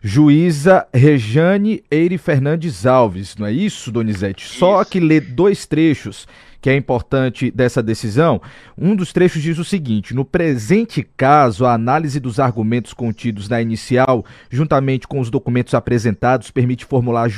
Juíza 0.00 0.88
Rejane 0.94 1.84
Eire 1.90 2.16
Fernandes 2.16 2.86
Alves, 2.86 3.36
não 3.36 3.46
é 3.46 3.52
isso, 3.52 3.92
Donizete? 3.92 4.46
Isso. 4.46 4.58
Só 4.58 4.82
que 4.84 5.00
ler 5.00 5.20
dois 5.20 5.66
trechos 5.66 6.26
que 6.60 6.68
é 6.68 6.76
importante 6.76 7.50
dessa 7.50 7.82
decisão, 7.82 8.40
um 8.76 8.96
dos 8.96 9.12
trechos 9.12 9.42
diz 9.42 9.58
o 9.58 9.64
seguinte: 9.64 10.14
no 10.14 10.24
presente 10.24 11.06
caso, 11.16 11.64
a 11.64 11.72
análise 11.72 12.18
dos 12.18 12.40
argumentos 12.40 12.92
contidos 12.92 13.48
na 13.48 13.62
inicial, 13.62 14.24
juntamente 14.50 15.06
com 15.06 15.20
os 15.20 15.30
documentos 15.30 15.74
apresentados, 15.74 16.50
permite 16.50 16.84
formular, 16.84 17.28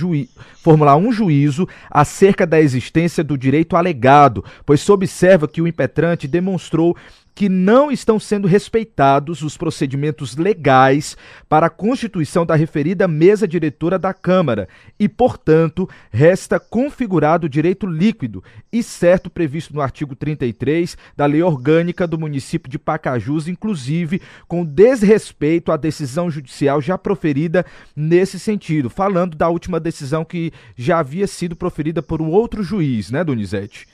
formular 0.63 0.97
um 0.97 1.13
juízo 1.13 1.69
acerca 1.91 2.47
da 2.47 2.61
existência 2.61 3.23
do 3.23 3.37
direito 3.37 3.77
alegado, 3.77 4.45
pois 4.65 4.81
se 4.81 4.91
observa 4.91 5.49
que 5.49 5.61
o 5.61 5.69
impetrante 5.69 6.27
demonstrou 6.27 6.97
que 7.35 7.49
não 7.49 7.91
estão 7.91 8.19
sendo 8.19 8.47
respeitados 8.47 9.43
os 9.43 9.57
procedimentos 9.57 10.37
legais 10.37 11.17
para 11.49 11.67
a 11.67 11.71
constituição 11.71 12.45
da 12.45 12.55
referida 12.55 13.09
mesa 13.09 13.47
diretora 13.47 13.99
da 13.99 14.13
Câmara 14.13 14.69
e, 14.99 15.09
portanto, 15.09 15.89
resta 16.11 16.61
configurado 16.61 17.47
o 17.47 17.49
direito 17.49 17.87
líquido 17.87 18.43
e 18.73 18.83
certo 18.83 19.31
previsto 19.31 19.75
no 19.75 19.81
artigo 19.81 20.15
33 20.15 20.97
da 21.17 21.27
Lei 21.27 21.43
Orgânica 21.43 22.07
do 22.07 22.19
município 22.19 22.71
de 22.71 22.79
Pacajus, 22.79 23.49
inclusive 23.49 24.21
com 24.47 24.65
desrespeito 24.65 25.73
à 25.73 25.77
decisão 25.77 26.31
judicial 26.31 26.81
já 26.81 26.99
proferida 26.99 27.65
nesse 27.95 28.39
sentido, 28.39 28.91
falando 28.91 29.37
da 29.37 29.49
última 29.49 29.81
decisão 29.81 30.25
que 30.25 30.53
já 30.77 30.99
havia 30.99 31.27
sido 31.27 31.57
proferida 31.57 32.03
por 32.03 32.21
um 32.21 32.29
outro 32.29 32.63
juiz, 32.63 33.11
né, 33.11 33.25
Donizete? 33.25 33.87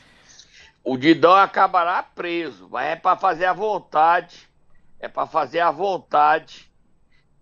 O 0.86 0.96
Didão 0.96 1.34
acabará 1.34 2.00
preso, 2.00 2.68
mas 2.70 2.86
é 2.86 2.94
para 2.94 3.16
fazer 3.16 3.46
a 3.46 3.52
vontade, 3.52 4.48
é 5.00 5.08
para 5.08 5.26
fazer 5.26 5.58
a 5.58 5.72
vontade 5.72 6.70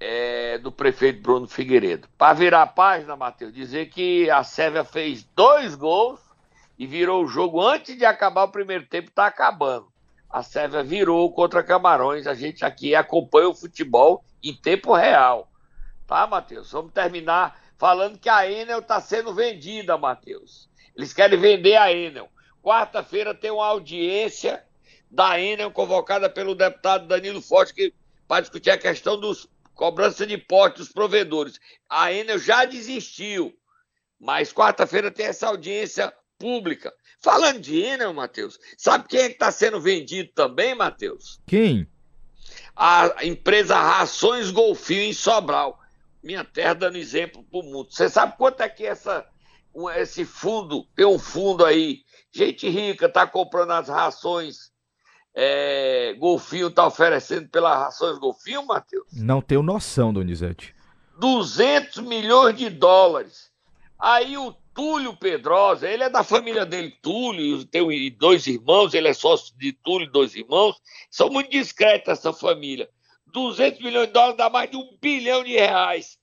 é, 0.00 0.56
do 0.56 0.72
prefeito 0.72 1.20
Bruno 1.20 1.46
Figueiredo. 1.46 2.08
Para 2.16 2.32
virar 2.32 2.62
a 2.62 2.66
página, 2.66 3.14
Matheus, 3.14 3.52
dizer 3.52 3.90
que 3.90 4.30
a 4.30 4.42
Sérvia 4.42 4.82
fez 4.82 5.24
dois 5.36 5.74
gols 5.74 6.20
e 6.78 6.86
virou 6.86 7.22
o 7.22 7.26
jogo 7.26 7.60
antes 7.60 7.98
de 7.98 8.06
acabar 8.06 8.44
o 8.44 8.50
primeiro 8.50 8.86
tempo, 8.86 9.10
está 9.10 9.26
acabando. 9.26 9.92
A 10.30 10.42
Sérvia 10.42 10.82
virou 10.82 11.30
contra 11.30 11.62
Camarões, 11.62 12.26
a 12.26 12.32
gente 12.32 12.64
aqui 12.64 12.94
acompanha 12.94 13.50
o 13.50 13.54
futebol 13.54 14.24
em 14.42 14.54
tempo 14.54 14.94
real. 14.94 15.50
Tá, 16.06 16.26
Matheus? 16.26 16.72
Vamos 16.72 16.94
terminar 16.94 17.60
falando 17.76 18.18
que 18.18 18.30
a 18.30 18.50
Enel 18.50 18.78
está 18.78 19.02
sendo 19.02 19.34
vendida, 19.34 19.98
Matheus. 19.98 20.66
Eles 20.96 21.12
querem 21.12 21.38
vender 21.38 21.76
a 21.76 21.92
Enel. 21.92 22.30
Quarta-feira 22.64 23.34
tem 23.34 23.50
uma 23.50 23.66
audiência 23.66 24.64
da 25.10 25.38
Enel, 25.38 25.70
convocada 25.70 26.30
pelo 26.30 26.54
deputado 26.54 27.06
Danilo 27.06 27.42
Forte, 27.42 27.94
para 28.26 28.40
discutir 28.40 28.70
a 28.70 28.78
questão 28.78 29.20
dos 29.20 29.46
cobrança 29.74 30.26
de 30.26 30.38
porte 30.38 30.78
dos 30.78 30.88
provedores. 30.88 31.60
A 31.90 32.10
Enel 32.10 32.38
já 32.38 32.64
desistiu, 32.64 33.54
mas 34.18 34.50
quarta-feira 34.50 35.10
tem 35.10 35.26
essa 35.26 35.48
audiência 35.48 36.10
pública. 36.38 36.90
Falando 37.20 37.60
de 37.60 37.82
Enel, 37.82 38.14
Matheus, 38.14 38.58
sabe 38.78 39.08
quem 39.08 39.20
é 39.20 39.26
que 39.28 39.34
está 39.34 39.52
sendo 39.52 39.78
vendido 39.78 40.30
também, 40.34 40.74
Matheus? 40.74 41.38
Quem? 41.46 41.86
A 42.74 43.26
empresa 43.26 43.76
Rações 43.76 44.50
Golfinho 44.50 45.02
em 45.02 45.12
Sobral. 45.12 45.78
Minha 46.22 46.44
terra 46.44 46.72
dando 46.72 46.96
exemplo 46.96 47.44
para 47.44 47.60
o 47.60 47.62
mundo. 47.62 47.92
Você 47.92 48.08
sabe 48.08 48.38
quanto 48.38 48.62
é 48.62 48.68
que 48.70 48.86
essa, 48.86 49.26
esse 49.96 50.24
fundo, 50.24 50.84
tem 50.94 51.06
um 51.06 51.18
fundo 51.18 51.64
aí, 51.64 52.02
gente 52.32 52.68
rica 52.68 53.06
está 53.06 53.26
comprando 53.26 53.72
as 53.72 53.88
rações 53.88 54.72
é, 55.34 56.14
Golfinho 56.14 56.68
está 56.68 56.86
oferecendo 56.86 57.48
pelas 57.48 57.76
rações 57.76 58.18
Golfinho, 58.18 58.64
Matheus? 58.64 59.06
Não 59.12 59.42
tenho 59.42 59.62
noção, 59.62 60.12
Donizete. 60.12 60.74
200 61.18 61.98
milhões 62.02 62.56
de 62.56 62.70
dólares. 62.70 63.50
Aí 63.98 64.38
o 64.38 64.52
Túlio 64.72 65.16
Pedrosa, 65.16 65.88
ele 65.88 66.04
é 66.04 66.10
da 66.10 66.22
família 66.22 66.64
dele, 66.64 66.96
Túlio, 67.02 67.64
tem 67.64 68.10
dois 68.16 68.46
irmãos, 68.46 68.94
ele 68.94 69.08
é 69.08 69.12
sócio 69.12 69.56
de 69.56 69.72
Túlio 69.72 70.06
e 70.06 70.10
dois 70.10 70.34
irmãos. 70.34 70.80
São 71.10 71.28
muito 71.28 71.50
discretos 71.50 72.08
essa 72.08 72.32
família. 72.32 72.88
200 73.26 73.80
milhões 73.80 74.06
de 74.06 74.12
dólares 74.12 74.36
dá 74.36 74.48
mais 74.48 74.70
de 74.70 74.76
um 74.76 74.96
bilhão 75.00 75.42
de 75.42 75.52
reais. 75.52 76.18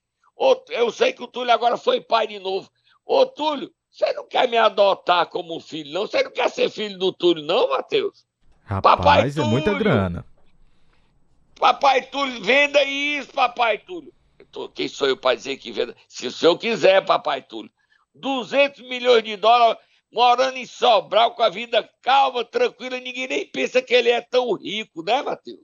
Eu 0.69 0.91
sei 0.91 1.13
que 1.13 1.23
o 1.23 1.27
Túlio 1.27 1.53
agora 1.53 1.77
foi 1.77 2.01
pai 2.01 2.27
de 2.27 2.39
novo. 2.39 2.69
Ô, 3.11 3.25
Túlio, 3.25 3.69
você 3.89 4.13
não 4.13 4.25
quer 4.25 4.47
me 4.47 4.55
adotar 4.55 5.25
como 5.25 5.59
filho, 5.59 5.93
não? 5.93 6.07
Você 6.07 6.23
não 6.23 6.31
quer 6.31 6.49
ser 6.49 6.69
filho 6.69 6.97
do 6.97 7.11
Túlio, 7.11 7.43
não, 7.43 7.67
Matheus? 7.67 8.25
Rapaz, 8.63 8.95
papai 8.95 9.27
é 9.27 9.31
Túlio, 9.33 9.49
muita 9.49 9.73
grana. 9.73 10.25
Papai 11.59 12.03
Túlio, 12.03 12.41
venda 12.41 12.81
isso, 12.85 13.33
papai 13.33 13.79
Túlio. 13.79 14.13
Tô, 14.49 14.69
quem 14.69 14.87
sou 14.87 15.09
eu 15.09 15.17
para 15.17 15.35
dizer 15.35 15.57
que 15.57 15.73
venda? 15.73 15.93
Se 16.07 16.27
o 16.27 16.31
senhor 16.31 16.57
quiser, 16.57 17.03
papai 17.03 17.41
Túlio. 17.41 17.69
200 18.15 18.79
milhões 18.87 19.23
de 19.23 19.35
dólares 19.35 19.77
morando 20.09 20.55
em 20.55 20.65
Sobral 20.65 21.31
com 21.31 21.43
a 21.43 21.49
vida 21.49 21.89
calma, 22.01 22.45
tranquila, 22.45 22.97
ninguém 22.97 23.27
nem 23.27 23.45
pensa 23.45 23.81
que 23.81 23.93
ele 23.93 24.09
é 24.09 24.21
tão 24.21 24.53
rico, 24.53 25.03
né, 25.03 25.21
Matheus? 25.21 25.59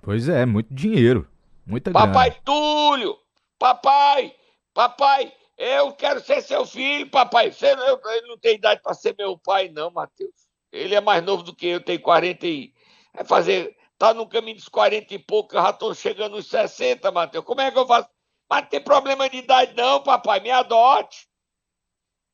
Pois 0.00 0.28
é, 0.28 0.46
muito 0.46 0.72
dinheiro. 0.72 1.28
Muita 1.66 1.90
papai 1.90 2.30
grana. 2.30 2.42
Túlio, 2.44 3.18
papai, 3.58 4.32
papai, 4.72 5.32
eu 5.62 5.92
quero 5.92 6.20
ser 6.20 6.42
seu 6.42 6.66
filho, 6.66 7.08
papai. 7.08 7.52
Você, 7.52 7.68
ele 7.68 8.26
não 8.26 8.36
tem 8.36 8.56
idade 8.56 8.82
para 8.82 8.94
ser 8.94 9.14
meu 9.16 9.38
pai, 9.38 9.68
não, 9.68 9.92
Matheus. 9.92 10.34
Ele 10.72 10.92
é 10.92 11.00
mais 11.00 11.22
novo 11.22 11.44
do 11.44 11.54
que 11.54 11.68
eu, 11.68 11.80
tem 11.80 12.00
40 12.00 12.46
e. 12.46 12.74
Vai 13.14 13.24
fazer. 13.24 13.76
Tá 13.96 14.12
no 14.12 14.26
caminho 14.26 14.56
dos 14.56 14.68
40 14.68 15.14
e 15.14 15.18
pouco, 15.20 15.54
eu 15.54 15.62
já 15.62 15.72
tô 15.72 15.94
chegando 15.94 16.34
nos 16.34 16.48
60, 16.48 17.12
Matheus. 17.12 17.44
Como 17.44 17.60
é 17.60 17.70
que 17.70 17.78
eu 17.78 17.86
faço? 17.86 18.08
Mas 18.50 18.62
não 18.62 18.68
tem 18.70 18.80
problema 18.80 19.30
de 19.30 19.36
idade, 19.36 19.74
não, 19.76 20.02
papai. 20.02 20.40
Me 20.40 20.50
adote. 20.50 21.28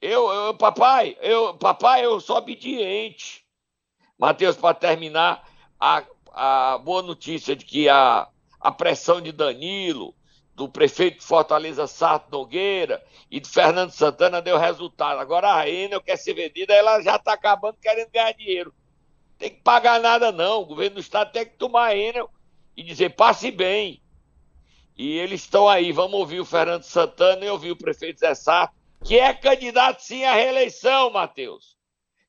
Eu, 0.01 0.31
eu 0.31 0.55
papai, 0.55 1.19
eu, 1.21 1.55
papai, 1.59 2.07
eu 2.07 2.19
sou 2.21 2.39
obediente. 2.39 3.45
Matheus, 4.17 4.57
para 4.57 4.73
terminar, 4.73 5.47
a, 5.79 6.03
a 6.33 6.79
boa 6.79 7.03
notícia 7.03 7.55
de 7.55 7.67
que 7.67 7.91
a, 7.91 8.27
a 8.59 8.73
pressão 8.73 9.21
de 9.21 9.33
Danilo, 9.33 10.15
do 10.59 10.69
prefeito 10.69 11.21
de 11.21 11.25
Fortaleza, 11.25 11.87
Sarto 11.87 12.33
Nogueira, 12.33 13.01
e 13.31 13.39
de 13.39 13.49
Fernando 13.49 13.93
Santana 13.93 14.43
deu 14.43 14.59
resultado. 14.59 15.21
Agora 15.21 15.55
a 15.55 15.69
Enel 15.69 16.01
quer 16.01 16.17
ser 16.17 16.35
vendida, 16.35 16.75
ela 16.75 17.01
já 17.01 17.15
está 17.15 17.33
acabando 17.33 17.79
querendo 17.81 18.11
ganhar 18.11 18.33
dinheiro. 18.33 18.75
Tem 19.39 19.51
que 19.51 19.63
pagar 19.63 20.01
nada, 20.01 20.33
não. 20.33 20.63
O 20.63 20.67
governo 20.67 20.97
do 20.97 21.01
estado 21.01 21.31
tem 21.31 21.45
que 21.45 21.57
tomar 21.57 21.87
a 21.87 21.97
Enel 21.97 22.29
e 22.77 22.83
dizer 22.83 23.11
passe 23.11 23.53
bem. 23.53 24.03
E 24.97 25.17
eles 25.17 25.43
estão 25.43 25.69
aí. 25.69 25.93
Vamos 25.93 26.19
ouvir 26.19 26.41
o 26.41 26.45
Fernando 26.45 26.83
Santana 26.83 27.45
e 27.45 27.49
ouvir 27.49 27.71
o 27.71 27.77
prefeito 27.77 28.19
Zé 28.19 28.35
Sarto, 28.35 28.75
que 29.05 29.17
é 29.17 29.33
candidato 29.33 30.03
sim 30.03 30.25
à 30.25 30.35
reeleição, 30.35 31.09
Matheus. 31.11 31.77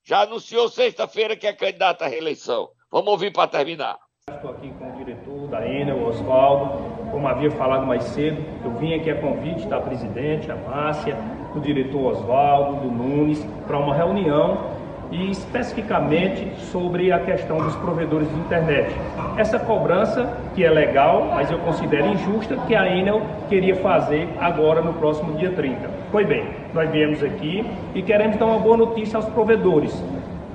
Já 0.03 0.21
anunciou 0.21 0.69
sexta-feira 0.69 1.35
que 1.35 1.47
é 1.47 1.53
candidato 1.53 2.03
à 2.03 2.07
reeleição. 2.07 2.69
Vamos 2.91 3.09
ouvir 3.09 3.33
para 3.33 3.49
terminar. 3.49 3.97
Estou 4.29 4.51
aqui 4.51 4.71
com 4.73 4.93
o 4.93 4.97
diretor 4.97 5.47
da 5.47 5.67
Enel, 5.67 6.05
Oswaldo 6.05 6.98
como 7.11 7.27
havia 7.27 7.51
falado 7.51 7.85
mais 7.85 8.03
cedo, 8.03 8.41
eu 8.63 8.71
vim 8.71 8.93
aqui 8.93 9.09
a 9.09 9.15
convite 9.15 9.67
da 9.67 9.79
presidente, 9.79 10.51
a 10.51 10.55
Márcia, 10.55 11.15
do 11.53 11.59
diretor 11.59 12.13
Oswaldo, 12.13 12.81
do 12.81 12.91
Nunes, 12.91 13.45
para 13.67 13.77
uma 13.77 13.93
reunião 13.93 14.79
e 15.11 15.31
especificamente 15.31 16.59
sobre 16.65 17.11
a 17.11 17.19
questão 17.19 17.57
dos 17.57 17.75
provedores 17.77 18.29
de 18.29 18.39
internet. 18.39 18.93
Essa 19.37 19.57
cobrança, 19.57 20.31
que 20.53 20.63
é 20.63 20.69
legal, 20.69 21.31
mas 21.33 21.49
eu 21.49 21.57
considero 21.59 22.07
injusta, 22.07 22.55
que 22.67 22.75
a 22.75 22.87
Enel 22.87 23.21
queria 23.49 23.75
fazer 23.77 24.29
agora 24.39 24.81
no 24.81 24.93
próximo 24.93 25.33
dia 25.37 25.51
30. 25.51 25.89
Pois 26.11 26.27
bem, 26.27 26.47
nós 26.73 26.89
viemos 26.91 27.23
aqui 27.23 27.65
e 27.95 28.01
queremos 28.03 28.37
dar 28.37 28.45
uma 28.45 28.59
boa 28.59 28.77
notícia 28.77 29.17
aos 29.17 29.25
provedores. 29.25 29.91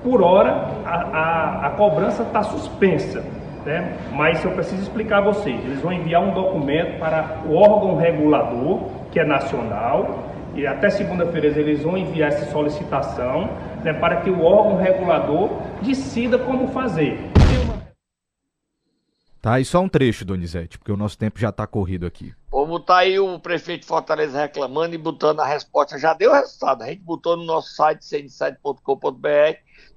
Por 0.04 0.22
hora, 0.22 0.68
a, 0.84 0.94
a, 0.94 1.66
a 1.66 1.70
cobrança 1.70 2.22
está 2.22 2.42
suspensa 2.42 3.24
né? 3.64 3.96
mas 4.12 4.44
eu 4.44 4.50
preciso 4.52 4.82
explicar 4.82 5.18
a 5.18 5.20
vocês. 5.22 5.58
Eles 5.64 5.80
vão 5.80 5.92
enviar 5.92 6.22
um 6.22 6.32
documento 6.32 6.98
para 6.98 7.38
o 7.46 7.54
órgão 7.54 7.96
regulador, 7.96 8.80
que 9.10 9.18
é 9.18 9.24
nacional, 9.24 10.24
e 10.54 10.66
até 10.66 10.88
segunda-feira 10.88 11.48
eles 11.48 11.82
vão 11.82 11.98
enviar 11.98 12.28
essa 12.28 12.50
solicitação 12.50 13.50
né, 13.82 13.92
para 13.92 14.16
que 14.16 14.30
o 14.30 14.44
órgão 14.44 14.76
regulador 14.76 15.50
decida 15.82 16.38
como 16.38 16.68
fazer. 16.68 17.33
Tá, 19.44 19.60
e 19.60 19.64
só 19.66 19.82
um 19.82 19.88
trecho, 19.90 20.24
Donizete, 20.24 20.78
porque 20.78 20.90
o 20.90 20.96
nosso 20.96 21.18
tempo 21.18 21.38
já 21.38 21.50
está 21.50 21.66
corrido 21.66 22.06
aqui. 22.06 22.32
Vamos 22.50 22.66
botar 22.66 23.00
aí 23.00 23.20
o 23.20 23.38
prefeito 23.38 23.82
de 23.82 23.86
Fortaleza 23.86 24.40
reclamando 24.40 24.94
e 24.94 24.98
botando 24.98 25.40
a 25.40 25.44
resposta. 25.44 25.98
Já 25.98 26.14
deu 26.14 26.32
resultado. 26.32 26.80
A 26.80 26.86
gente 26.86 27.02
botou 27.02 27.36
no 27.36 27.44
nosso 27.44 27.74
site, 27.74 28.00
cn7.com.br 28.00 29.28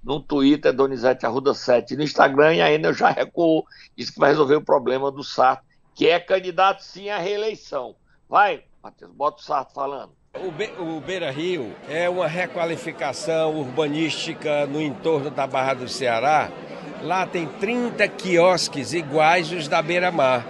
no 0.03 0.19
Twitter, 0.19 0.73
Donizete 0.73 1.25
Arruda 1.25 1.53
7, 1.53 1.95
no 1.95 2.03
Instagram, 2.03 2.55
e 2.55 2.61
ainda 2.61 2.91
já 2.91 3.09
recuou, 3.09 3.65
disse 3.95 4.11
que 4.11 4.19
vai 4.19 4.31
resolver 4.31 4.57
o 4.57 4.65
problema 4.65 5.09
do 5.09 5.23
Sarto, 5.23 5.63
que 5.95 6.09
é 6.09 6.19
candidato 6.19 6.83
sim 6.83 7.07
à 7.07 7.17
reeleição. 7.17 7.95
Vai, 8.27 8.65
Matheus, 8.83 9.13
bota 9.13 9.41
o 9.41 9.45
Sarto 9.45 9.73
falando. 9.73 10.11
O, 10.45 10.51
Be 10.51 10.69
o 10.77 10.99
Beira 10.99 11.31
Rio 11.31 11.71
é 11.89 12.09
uma 12.09 12.27
requalificação 12.27 13.55
urbanística 13.55 14.65
no 14.65 14.81
entorno 14.81 15.29
da 15.29 15.47
Barra 15.47 15.73
do 15.73 15.87
Ceará. 15.87 16.49
Lá 17.01 17.25
tem 17.25 17.47
30 17.59 18.07
quiosques 18.09 18.93
iguais 18.93 19.51
os 19.51 19.67
da 19.67 19.81
Beira 19.81 20.11
Mar. 20.11 20.45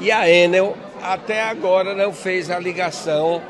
E 0.00 0.10
a 0.10 0.28
Enel 0.28 0.76
até 1.02 1.42
agora 1.42 1.94
não 1.94 2.12
fez 2.12 2.50
a 2.50 2.58
ligação 2.58 3.42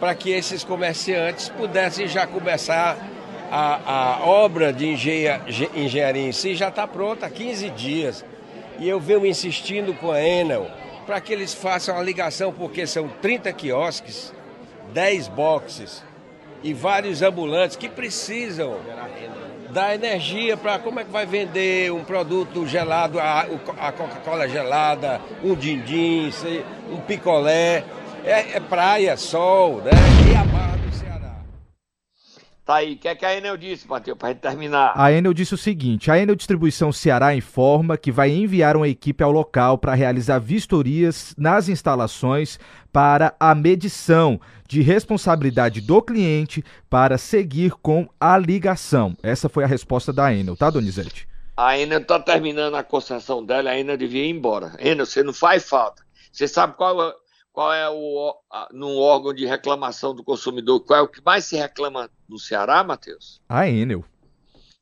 para 0.00 0.14
que 0.14 0.30
esses 0.30 0.64
comerciantes 0.64 1.48
pudessem 1.48 2.08
já 2.08 2.26
começar 2.26 2.96
a, 3.50 4.18
a 4.18 4.26
obra 4.26 4.72
de 4.72 4.88
engenha, 4.88 5.40
engenharia 5.74 6.26
em 6.26 6.32
si 6.32 6.54
já 6.54 6.68
está 6.68 6.86
pronta 6.86 7.26
há 7.26 7.30
15 7.30 7.70
dias. 7.70 8.24
E 8.78 8.88
eu 8.88 8.98
venho 8.98 9.26
insistindo 9.26 9.94
com 9.94 10.10
a 10.10 10.20
Enel 10.20 10.66
para 11.06 11.20
que 11.20 11.32
eles 11.32 11.52
façam 11.52 11.98
a 11.98 12.02
ligação, 12.02 12.52
porque 12.52 12.86
são 12.86 13.08
30 13.08 13.52
quiosques, 13.52 14.32
10 14.92 15.28
boxes 15.28 16.02
e 16.62 16.72
vários 16.72 17.22
ambulantes 17.22 17.76
que 17.76 17.88
precisam 17.88 18.76
da 19.70 19.94
energia 19.94 20.56
para 20.56 20.78
como 20.78 21.00
é 21.00 21.04
que 21.04 21.10
vai 21.10 21.24
vender 21.24 21.90
um 21.92 22.04
produto 22.04 22.66
gelado, 22.66 23.18
a, 23.18 23.46
a 23.80 23.92
Coca-Cola 23.92 24.46
gelada, 24.46 25.20
um 25.42 25.54
din-din, 25.54 26.30
um 26.90 26.98
picolé. 26.98 27.84
É, 28.24 28.56
é 28.56 28.60
praia, 28.60 29.16
sol, 29.16 29.78
né? 29.78 29.90
E 30.30 30.36
a 30.36 30.71
Tá 32.72 32.76
aí. 32.76 32.94
O 32.94 32.96
que 32.96 33.06
é 33.06 33.14
que 33.14 33.26
a 33.26 33.36
Enel 33.36 33.58
disse, 33.58 33.86
Matheus, 33.86 34.16
para 34.16 34.30
gente 34.30 34.38
terminar? 34.38 34.94
A 34.96 35.12
Enel 35.12 35.34
disse 35.34 35.52
o 35.52 35.58
seguinte: 35.58 36.10
a 36.10 36.18
Enel 36.18 36.34
Distribuição 36.34 36.90
Ceará 36.90 37.34
informa 37.34 37.98
que 37.98 38.10
vai 38.10 38.30
enviar 38.30 38.78
uma 38.78 38.88
equipe 38.88 39.22
ao 39.22 39.30
local 39.30 39.76
para 39.76 39.92
realizar 39.92 40.38
vistorias 40.38 41.34
nas 41.36 41.68
instalações 41.68 42.58
para 42.90 43.34
a 43.38 43.54
medição 43.54 44.40
de 44.66 44.80
responsabilidade 44.80 45.82
do 45.82 46.00
cliente 46.00 46.64
para 46.88 47.18
seguir 47.18 47.72
com 47.82 48.08
a 48.18 48.38
ligação. 48.38 49.14
Essa 49.22 49.50
foi 49.50 49.64
a 49.64 49.66
resposta 49.66 50.10
da 50.10 50.32
Enel, 50.32 50.56
tá, 50.56 50.70
Donizete? 50.70 51.28
A 51.54 51.78
Enel 51.78 52.00
está 52.00 52.18
terminando 52.18 52.74
a 52.74 52.82
concessão 52.82 53.44
dela, 53.44 53.68
a 53.68 53.78
Enel 53.78 53.98
devia 53.98 54.24
ir 54.24 54.30
embora. 54.30 54.72
Enel, 54.78 55.04
você 55.04 55.22
não 55.22 55.34
faz 55.34 55.68
falta. 55.68 56.02
Você 56.32 56.48
sabe 56.48 56.74
qual 56.78 57.02
é 57.02 57.14
qual 57.52 57.72
é 57.72 57.88
o 57.88 58.34
no 58.72 58.96
órgão 58.96 59.34
de 59.34 59.44
reclamação 59.44 60.14
do 60.14 60.24
consumidor, 60.24 60.80
qual 60.80 60.98
é 60.98 61.02
o 61.02 61.08
que 61.08 61.22
mais 61.24 61.44
se 61.44 61.56
reclama 61.56 62.10
no 62.28 62.38
Ceará, 62.38 62.82
Matheus? 62.82 63.40
A 63.48 63.68
Enel. 63.68 64.04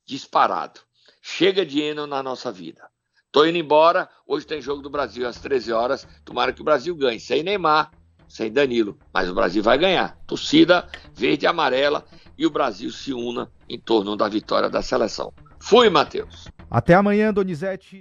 Disparado. 0.05 0.79
Chega 1.21 1.65
de 1.65 1.81
Enel 1.81 2.07
na 2.07 2.23
nossa 2.23 2.51
vida. 2.51 2.89
Tô 3.31 3.45
indo 3.45 3.57
embora. 3.57 4.09
Hoje 4.25 4.45
tem 4.45 4.61
jogo 4.61 4.81
do 4.81 4.89
Brasil 4.89 5.27
às 5.27 5.39
13 5.39 5.71
horas. 5.71 6.07
Tomara 6.25 6.51
que 6.51 6.61
o 6.61 6.65
Brasil 6.65 6.95
ganhe. 6.95 7.19
Sem 7.19 7.43
Neymar, 7.43 7.91
sem 8.27 8.51
Danilo. 8.51 8.97
Mas 9.13 9.29
o 9.29 9.33
Brasil 9.33 9.61
vai 9.61 9.77
ganhar. 9.77 10.17
Torcida 10.25 10.87
verde 11.13 11.45
e 11.45 11.47
amarela. 11.47 12.05
E 12.37 12.45
o 12.45 12.49
Brasil 12.49 12.89
se 12.89 13.13
una 13.13 13.51
em 13.69 13.79
torno 13.79 14.15
da 14.15 14.27
vitória 14.27 14.69
da 14.69 14.81
seleção. 14.81 15.33
Fui, 15.59 15.89
Matheus. 15.89 16.47
Até 16.69 16.95
amanhã, 16.95 17.33
Donizete. 17.33 17.99